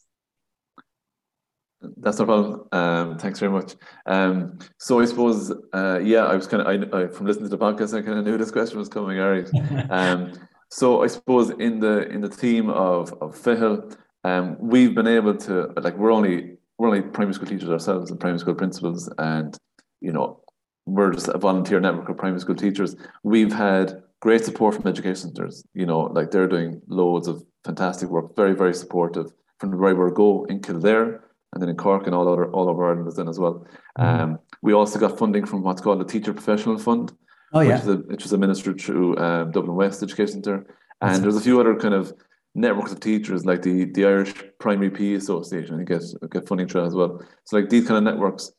[1.80, 2.68] That's no problem.
[2.72, 3.76] Um, thanks very much.
[4.06, 7.56] Um, so I suppose, uh, yeah, I was kind of, I, I, from listening to
[7.56, 9.20] the podcast, I kind of knew this question was coming.
[9.20, 9.48] All right.
[9.90, 10.32] um,
[10.70, 15.34] so I suppose in the in the theme of of Ficheall, um, we've been able
[15.36, 19.56] to like we're only we're only primary school teachers ourselves and primary school principals, and
[20.00, 20.40] you know
[20.84, 22.96] we're just a volunteer network of primary school teachers.
[23.22, 25.64] We've had great support from education centres.
[25.74, 29.94] You know, like they're doing loads of fantastic work, very very supportive from the very
[29.94, 31.22] word go in Kildare
[31.58, 33.66] and then in Cork and all over all over Ireland was then as well.
[33.98, 34.22] Mm-hmm.
[34.22, 37.12] Um, we also got funding from what's called the Teacher Professional Fund,
[37.52, 37.74] oh, yeah.
[37.74, 40.66] which, is a, which was administered through um, Dublin West Education Centre.
[41.00, 42.12] And That's there's a few other kind of
[42.54, 46.84] networks of teachers like the the Irish Primary PE Association, I get get funding through
[46.84, 47.20] as well.
[47.44, 48.52] So like these kind of networks.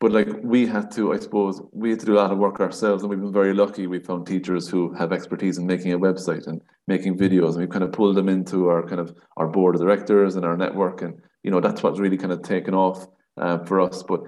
[0.00, 2.58] But like we had to, I suppose, we had to do a lot of work
[2.58, 3.86] ourselves, and we've been very lucky.
[3.86, 7.70] We found teachers who have expertise in making a website and making videos, and we've
[7.70, 11.02] kind of pulled them into our kind of our board of directors and our network,
[11.02, 14.02] and you know that's what's really kind of taken off uh, for us.
[14.02, 14.22] But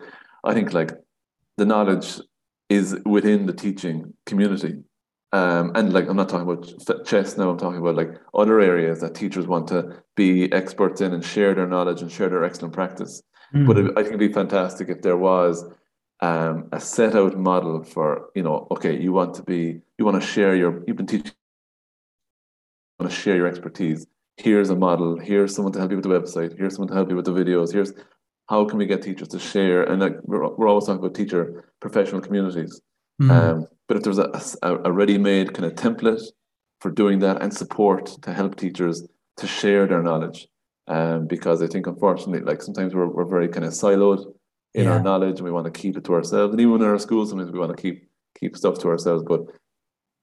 [0.44, 0.92] I think like
[1.56, 2.20] the knowledge
[2.68, 4.82] is within the teaching community.
[5.32, 7.50] Um, and like I'm not talking about chess now.
[7.50, 11.54] I'm talking about like other areas that teachers want to be experts in and share
[11.54, 13.20] their knowledge and share their excellent practice.
[13.52, 13.66] Mm.
[13.66, 15.64] But it, I think it'd be fantastic if there was
[16.20, 20.20] um, a set out model for you know, okay, you want to be, you want
[20.20, 24.06] to share your, you've been teaching, you want to share your expertise
[24.36, 27.08] here's a model, here's someone to help you with the website, here's someone to help
[27.10, 27.92] you with the videos, here's
[28.48, 29.84] how can we get teachers to share?
[29.84, 32.80] And like we're, we're always talking about teacher professional communities.
[33.22, 33.30] Mm.
[33.30, 34.30] Um, but if there's a,
[34.62, 36.22] a, a ready-made kind of template
[36.80, 39.06] for doing that and support to help teachers
[39.38, 40.48] to share their knowledge,
[40.88, 44.24] um, because I think unfortunately, like sometimes we're, we're very kind of siloed
[44.74, 44.92] in yeah.
[44.92, 46.52] our knowledge and we want to keep it to ourselves.
[46.52, 48.08] And even in our schools, sometimes we want to keep
[48.38, 49.22] keep stuff to ourselves.
[49.26, 49.42] But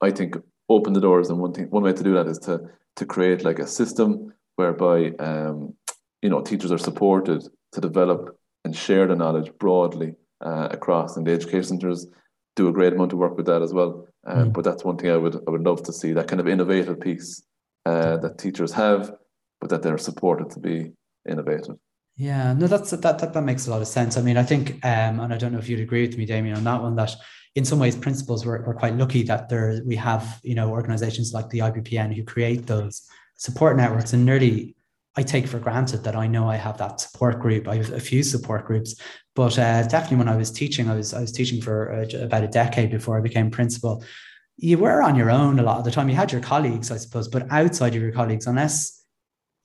[0.02, 0.36] I think
[0.70, 3.44] open the doors, and one thing, one way to do that is to to create
[3.44, 5.74] like a system whereby um,
[6.22, 11.26] you know teachers are supported to develop and share the knowledge broadly uh, across, and
[11.26, 12.08] the education centres
[12.56, 14.08] do a great amount of work with that as well.
[14.28, 14.54] Um, mm.
[14.54, 17.00] But that's one thing I would I would love to see that kind of innovative
[17.00, 17.44] piece
[17.86, 19.14] uh, that teachers have,
[19.60, 20.92] but that they're supported to be
[21.28, 21.78] innovative.
[22.18, 24.18] Yeah, no, that's that, that that makes a lot of sense.
[24.18, 26.56] I mean, I think, um, and I don't know if you'd agree with me, Damien,
[26.56, 26.96] on that one.
[26.96, 27.16] That
[27.56, 31.34] in some ways, principals we're, we're quite lucky that there we have you know organizations
[31.34, 34.76] like the IPPN who create those support networks, and nearly
[35.18, 37.68] I take for granted that I know I have that support group.
[37.68, 38.96] I have a few support groups,
[39.36, 42.44] but uh, definitely when I was teaching, I was I was teaching for uh, about
[42.44, 44.04] a decade before I became principal.
[44.58, 46.08] You were on your own a lot of the time.
[46.08, 49.04] You had your colleagues, I suppose, but outside of your colleagues, unless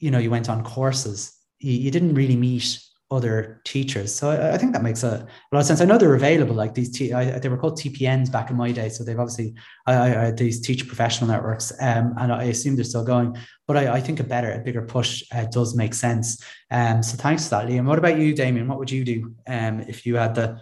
[0.00, 2.80] you know you went on courses, you, you didn't really meet
[3.10, 4.12] other teachers.
[4.12, 5.80] So I, I, think that makes a, a, lot of sense.
[5.80, 8.88] I know they're available, like these, they were called TPNs back in my day.
[8.88, 9.54] So they've obviously,
[9.86, 13.36] I, I, these teacher professional networks, um, and I assume they're still going.
[13.68, 16.42] But I, think a better, a bigger push uh, does make sense.
[16.70, 17.84] Um, so thanks for that, Liam.
[17.84, 18.66] What about you, Damien?
[18.66, 20.60] What would you do um, if you had the,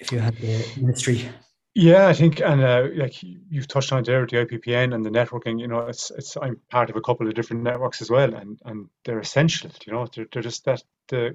[0.00, 1.28] if you had the ministry?
[1.74, 5.58] Yeah, I think, and uh, like you've touched on there, the IPPN and the networking.
[5.58, 8.60] You know, it's it's I'm part of a couple of different networks as well, and
[8.66, 9.70] and they're essential.
[9.86, 11.34] You know, they're they're just that the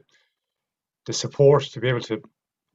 [1.07, 2.21] the support to be able to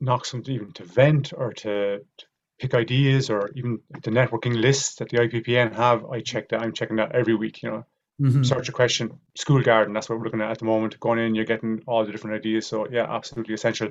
[0.01, 2.27] knock something even to vent or to, to
[2.59, 6.63] pick ideas or even the networking lists that the IPPN have, I check that.
[6.63, 7.63] I'm checking that every week.
[7.63, 7.87] You know,
[8.21, 8.43] mm-hmm.
[8.43, 9.95] search a question, school garden.
[9.95, 10.99] That's what we're looking at at the moment.
[10.99, 12.67] Going in, you're getting all the different ideas.
[12.67, 13.91] So yeah, absolutely essential.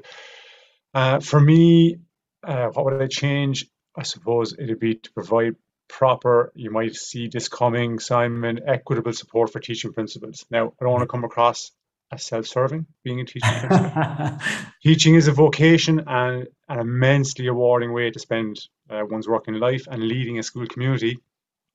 [0.93, 1.99] Uh, for me,
[2.43, 3.67] uh, what would I change?
[3.95, 5.55] I suppose it'd be to provide
[5.87, 6.51] proper.
[6.55, 8.61] You might see this coming, Simon.
[8.67, 10.45] Equitable support for teaching principals.
[10.49, 11.71] Now, I don't want to come across
[12.11, 14.37] as self-serving being a teaching principal.
[14.83, 18.59] teaching is a vocation and an immensely rewarding way to spend
[18.89, 21.17] uh, one's working life and leading a school community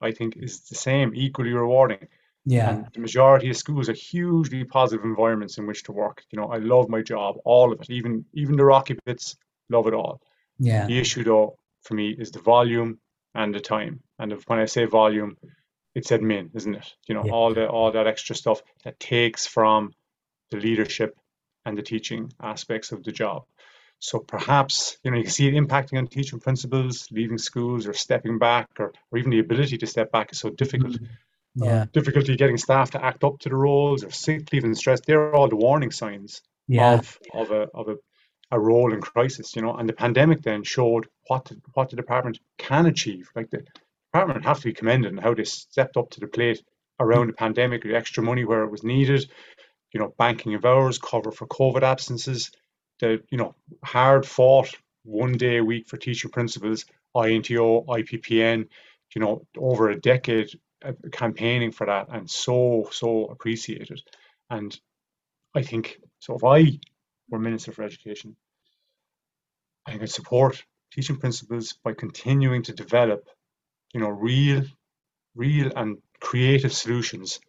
[0.01, 2.07] i think is the same equally rewarding.
[2.49, 2.71] Yeah.
[2.71, 6.23] And the majority of schools are hugely positive environments in which to work.
[6.31, 9.37] You know i love my job all of it even even the rocky bits
[9.69, 10.21] love it all.
[10.59, 10.87] Yeah.
[10.87, 12.99] The issue though for me is the volume
[13.35, 14.01] and the time.
[14.19, 15.37] And if, when i say volume
[15.95, 16.95] it's admin isn't it?
[17.09, 17.33] You know yeah.
[17.33, 19.93] all the all that extra stuff that takes from
[20.51, 21.17] the leadership
[21.65, 23.45] and the teaching aspects of the job.
[23.99, 27.95] So perhaps you know you can see it impacting on teaching principals, leaving schools or
[27.95, 30.95] stepping back, or, or even the ability to step back is so difficult.
[30.95, 31.65] Mm-hmm.
[31.65, 31.83] Yeah.
[31.83, 35.01] Uh, difficulty getting staff to act up to the roles or sick leave and stress.
[35.01, 36.99] They're all the warning signs yeah.
[36.99, 37.97] of of a of a,
[38.51, 39.75] a role in crisis, you know.
[39.75, 43.31] And the pandemic then showed what the, what the department can achieve.
[43.35, 43.65] Like the
[44.13, 46.63] department have to be commended and how they stepped up to the plate
[47.01, 47.29] around mm-hmm.
[47.29, 49.31] the pandemic, the extra money where it was needed,
[49.93, 52.51] you know, banking of hours, cover for COVID absences,
[53.01, 54.75] the, you know, hard fought
[55.05, 56.85] one day a week for teacher principals,
[57.15, 58.69] INTO, IPPN,
[59.15, 60.51] you know, over a decade
[61.13, 64.03] campaigning for that and so, so appreciated.
[64.51, 64.79] And
[65.55, 66.79] I think, so if I
[67.31, 68.37] were Minister for Education,
[69.87, 73.29] I could support teaching principals by continuing to develop,
[73.95, 74.65] you know, real,
[75.35, 77.41] real and creative solutions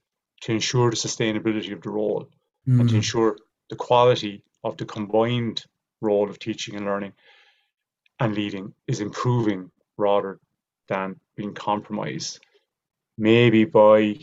[0.41, 2.29] to ensure the sustainability of the role
[2.67, 2.79] mm.
[2.79, 2.97] and to mm.
[2.97, 3.37] ensure
[3.69, 5.65] the quality of the combined
[6.01, 7.13] role of teaching and learning
[8.19, 10.39] and leading is improving rather
[10.87, 12.39] than being compromised.
[13.17, 14.19] Maybe by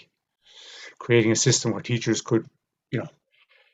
[0.99, 2.47] creating a system where teachers could,
[2.91, 3.09] you know,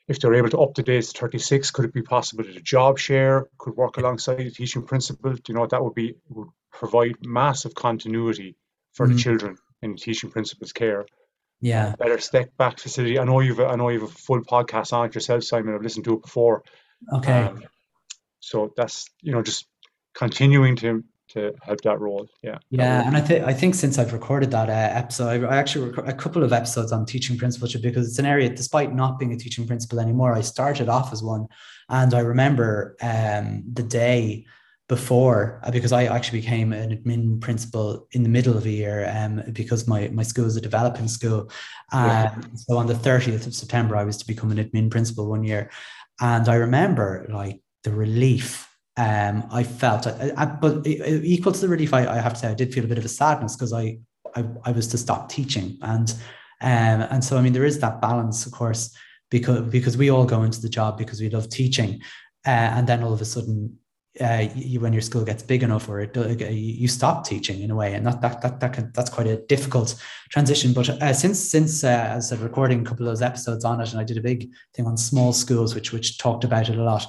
[0.07, 2.97] if they're able to up to date 36, could it be possible that a job
[2.97, 5.33] share could work alongside the teaching principal?
[5.33, 8.55] Do You know, that would be would provide massive continuity
[8.93, 9.13] for mm.
[9.13, 11.05] the children in the teaching principal's care
[11.61, 13.19] yeah better step back facility.
[13.19, 15.75] I know you've I know you've a full podcast on it yourself, Simon.
[15.75, 16.63] I've listened to it before.
[17.13, 17.43] Okay.
[17.43, 17.63] Um,
[18.39, 19.67] so that's you know just
[20.13, 22.27] continuing to to help that role.
[22.43, 22.57] Yeah.
[22.69, 25.89] Yeah, and I think I think since I've recorded that uh, episode, I, I actually
[25.89, 29.31] rec- a couple of episodes on teaching principalship because it's an area, despite not being
[29.33, 31.47] a teaching principal anymore, I started off as one,
[31.89, 34.45] and I remember um, the day
[34.91, 39.09] before uh, because I actually became an admin principal in the middle of a year
[39.15, 41.49] um, because my, my school is a developing school.
[41.93, 42.41] Um, yeah.
[42.55, 45.71] So on the 30th of September, I was to become an admin principal one year.
[46.19, 48.67] And I remember like the relief
[48.97, 52.49] um, I felt, I, I, but equal to the relief, I, I, have to say,
[52.49, 53.97] I did feel a bit of a sadness because I,
[54.35, 55.77] I, I was to stop teaching.
[55.81, 56.11] And,
[56.59, 58.93] um, and so, I mean, there is that balance, of course,
[59.29, 62.01] because, because we all go into the job because we love teaching.
[62.45, 63.77] Uh, and then all of a sudden
[64.19, 66.15] uh, you, when your school gets big enough or it,
[66.51, 67.93] you stop teaching in a way.
[67.93, 69.95] And that that that, that can, that's quite a difficult
[70.29, 70.73] transition.
[70.73, 73.79] But uh, since since uh, as I said recording a couple of those episodes on
[73.79, 76.77] it and I did a big thing on small schools which which talked about it
[76.77, 77.05] a lot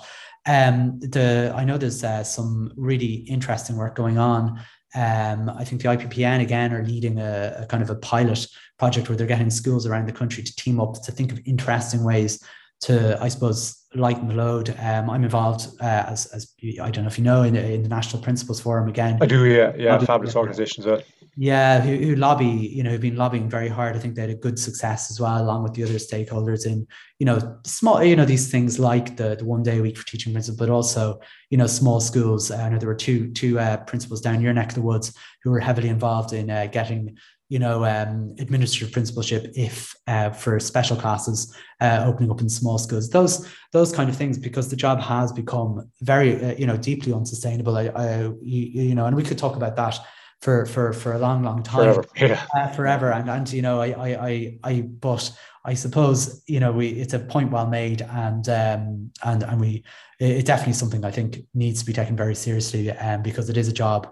[0.46, 4.60] um the I know there's uh, some really interesting work going on.
[4.94, 8.46] Um, I think the IPPN again are leading a, a kind of a pilot
[8.78, 12.04] project where they're getting schools around the country to team up to think of interesting
[12.04, 12.44] ways
[12.82, 14.74] to, I suppose, lighten the load.
[14.78, 17.88] Um, I'm involved uh, as, as I don't know if you know in, in the
[17.88, 19.18] National Principals Forum again.
[19.20, 21.02] I do, yeah, yeah, fabulous organisation as well.
[21.34, 23.96] Yeah, who, who lobby, you know, who've been lobbying very hard.
[23.96, 26.86] I think they had a good success as well, along with the other stakeholders in,
[27.18, 30.06] you know, small, you know, these things like the, the one day a week for
[30.06, 32.50] teaching principal, but also, you know, small schools.
[32.50, 35.50] I know there were two two uh, principals down your neck of the woods who
[35.50, 37.16] were heavily involved in uh, getting
[37.52, 42.78] you know, um, administrative principalship if uh, for special classes uh, opening up in small
[42.78, 46.78] schools, those those kind of things, because the job has become very, uh, you know,
[46.78, 47.76] deeply unsustainable.
[47.76, 49.98] I, I you, you, know, and we could talk about that
[50.40, 52.46] for for for a long, long time, forever, yeah.
[52.56, 53.12] Uh, forever.
[53.12, 55.30] And and you know, I I I, I but
[55.66, 59.84] I suppose you know we it's a point well made, and um and and we
[60.18, 63.68] it definitely something I think needs to be taken very seriously, um because it is
[63.68, 64.10] a job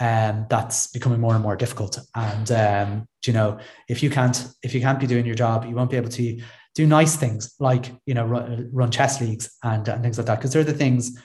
[0.00, 1.98] um, that's becoming more and more difficult.
[2.14, 5.74] And um, you know, if you can't if you can't be doing your job, you
[5.74, 6.40] won't be able to
[6.74, 10.36] do nice things like you know run, run chess leagues and, and things like that
[10.36, 11.20] because they're the things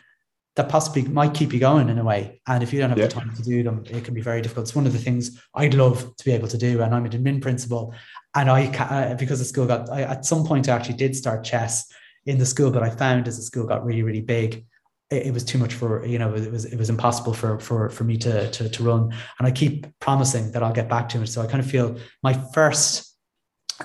[0.56, 2.42] that possibly might keep you going in a way.
[2.48, 3.08] And if you don't have yeah.
[3.08, 4.66] the time to do them, it can be very difficult.
[4.66, 6.82] It's one of the things I'd love to be able to do.
[6.82, 7.94] And I'm an admin principal,
[8.36, 11.46] and I uh, because the school got I, at some point I actually did start
[11.46, 11.86] chess
[12.26, 14.66] in the school, but I found as the school got really really big,
[15.12, 17.90] it, it, was too much for you know it was it was impossible for for
[17.90, 19.14] for me to, to to run.
[19.40, 21.28] And i keep promising that i'll get back to it.
[21.28, 23.16] So i kind of feel my first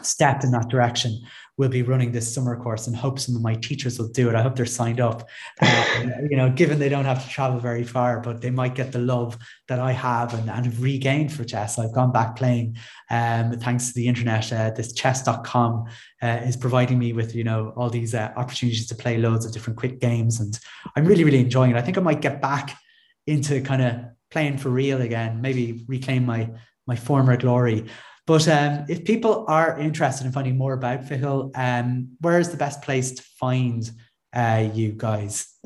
[0.02, 1.20] step in that direction
[1.60, 4.34] will be running this summer course and hope some of my teachers will do it.
[4.34, 5.28] I hope they're signed up,
[5.60, 8.92] uh, you know, given they don't have to travel very far, but they might get
[8.92, 9.36] the love
[9.68, 11.78] that I have and, and have regained for chess.
[11.78, 12.78] I've gone back playing
[13.10, 14.50] um, thanks to the internet.
[14.50, 15.84] Uh, this chess.com
[16.22, 19.52] uh, is providing me with, you know, all these uh, opportunities to play loads of
[19.52, 20.40] different quick games.
[20.40, 20.58] And
[20.96, 21.76] I'm really, really enjoying it.
[21.76, 22.74] I think I might get back
[23.26, 23.96] into kind of
[24.30, 26.48] playing for real again, maybe reclaim my
[26.86, 27.84] my former glory.
[28.26, 32.56] But um, if people are interested in finding more about Ficheall, um, where is the
[32.56, 33.90] best place to find
[34.32, 35.56] uh, you guys?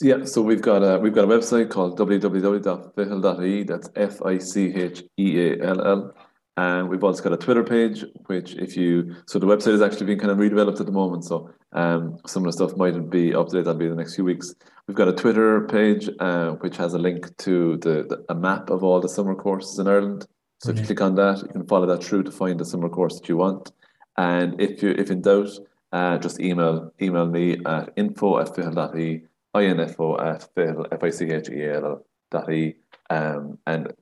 [0.00, 3.62] Yeah, so we've got a we've got a website called www.ficheall.ie.
[3.62, 6.14] That's F I C H E A L L.
[6.58, 10.06] And we've also got a Twitter page, which if you so the website is actually
[10.06, 11.24] being kind of redeveloped at the moment.
[11.24, 13.64] So um, some of the stuff mightn't be up to date.
[13.64, 14.54] That'll be in the next few weeks.
[14.86, 18.70] We've got a Twitter page, uh, which has a link to the, the, a map
[18.70, 20.26] of all the summer courses in Ireland.
[20.58, 22.88] So if you click on that, you can follow that through to find the summer
[22.88, 23.72] course that you want.
[24.16, 25.50] And if you if in doubt,
[25.92, 29.22] uh, just email email me at info at ficheal.e,
[29.54, 32.76] info at ficheall, F-I-C-H-E-A-L dot e.
[33.10, 33.92] Um, and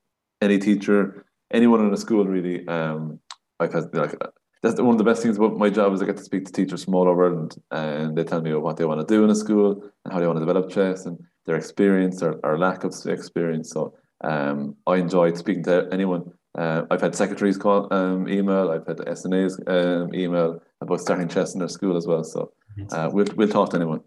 [0.41, 3.19] any teacher, anyone in a school really, um,
[3.59, 4.15] I've had like
[4.63, 6.53] that's one of the best things about my job is I get to speak to
[6.53, 9.29] teachers from all over Ireland and they tell me what they want to do in
[9.29, 12.83] a school and how they want to develop chess and their experience or, or lack
[12.85, 13.71] of experience.
[13.71, 18.71] So um, I enjoyed speaking to anyone uh, I've had secretaries call um, email.
[18.71, 22.23] I've had SNA's um, email about starting chess in their school as well.
[22.23, 22.53] So
[22.93, 24.01] uh, we'll we'll talk to anyone.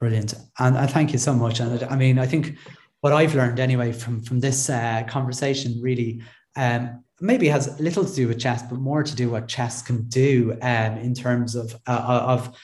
[0.00, 1.60] Brilliant, and, and thank you so much.
[1.60, 2.56] And I mean, I think
[3.00, 6.22] what I've learned anyway from from this uh, conversation really
[6.56, 10.08] um, maybe has little to do with chess, but more to do what chess can
[10.08, 12.56] do um, in terms of uh, of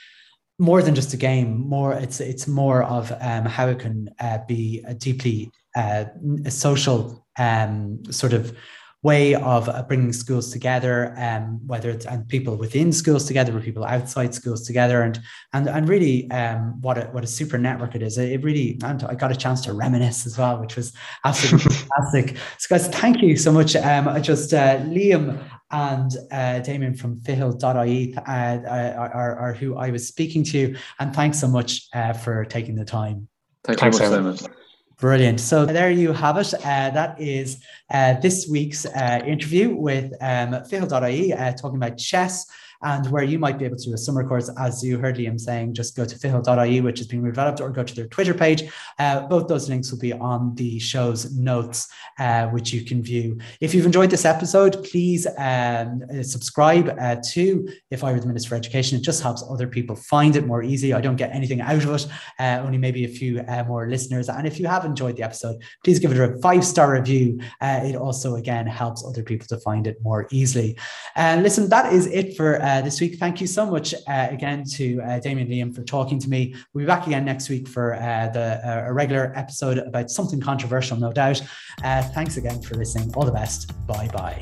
[0.59, 1.69] more than just a game.
[1.69, 6.05] More, it's it's more of um, how it can uh, be a deeply uh,
[6.45, 8.57] a social um, sort of
[9.03, 13.61] way of uh, bringing schools together, um, whether it's and people within schools together or
[13.61, 15.21] people outside schools together, and
[15.53, 18.17] and and really um, what a what a super network it is.
[18.17, 20.93] It really, and I got a chance to reminisce as well, which was
[21.25, 22.37] absolutely fantastic.
[22.59, 23.75] So guys, thank you so much.
[23.75, 25.43] Um, I just uh, Liam
[25.73, 31.15] and uh, Damien from ficheall.ie uh, uh, are, are who I was speaking to, and
[31.15, 33.29] thanks so much uh, for taking the time.
[33.65, 34.57] Thanks, thanks so much, Simon.
[35.03, 35.41] Brilliant.
[35.41, 36.55] So there you have it.
[36.55, 42.47] Uh, that is uh, this week's uh, interview with um, Ficheall.ie uh, talking about chess
[42.83, 44.51] and where you might be able to do a summer course.
[44.59, 47.83] As you heard Liam saying, just go to ficheall.ie, which is being redeveloped, or go
[47.83, 48.65] to their Twitter page.
[48.99, 53.39] Uh, both those links will be on the show's notes, uh, which you can view.
[53.61, 58.51] If you've enjoyed this episode, please um, subscribe uh, to If I Were the Minister
[58.51, 58.99] for Education.
[58.99, 60.93] It just helps other people find it more easy.
[60.93, 62.07] I don't get anything out of it,
[62.39, 64.29] uh, only maybe a few uh, more listeners.
[64.29, 67.41] And if you have enjoyed the episode, please give it a five star review.
[67.61, 70.77] Uh, it also, again, helps other people to find it more easily.
[71.15, 73.17] And listen, that is it for uh, this week.
[73.17, 76.55] Thank you so much uh, again to uh, Damien Liam for talking to me.
[76.73, 80.41] We'll be back again next week for uh, the uh, a regular episode about something
[80.41, 81.43] controversial, no doubt.
[81.83, 83.13] Uh, thanks again for listening.
[83.15, 83.73] All the best.
[83.87, 84.41] Bye bye.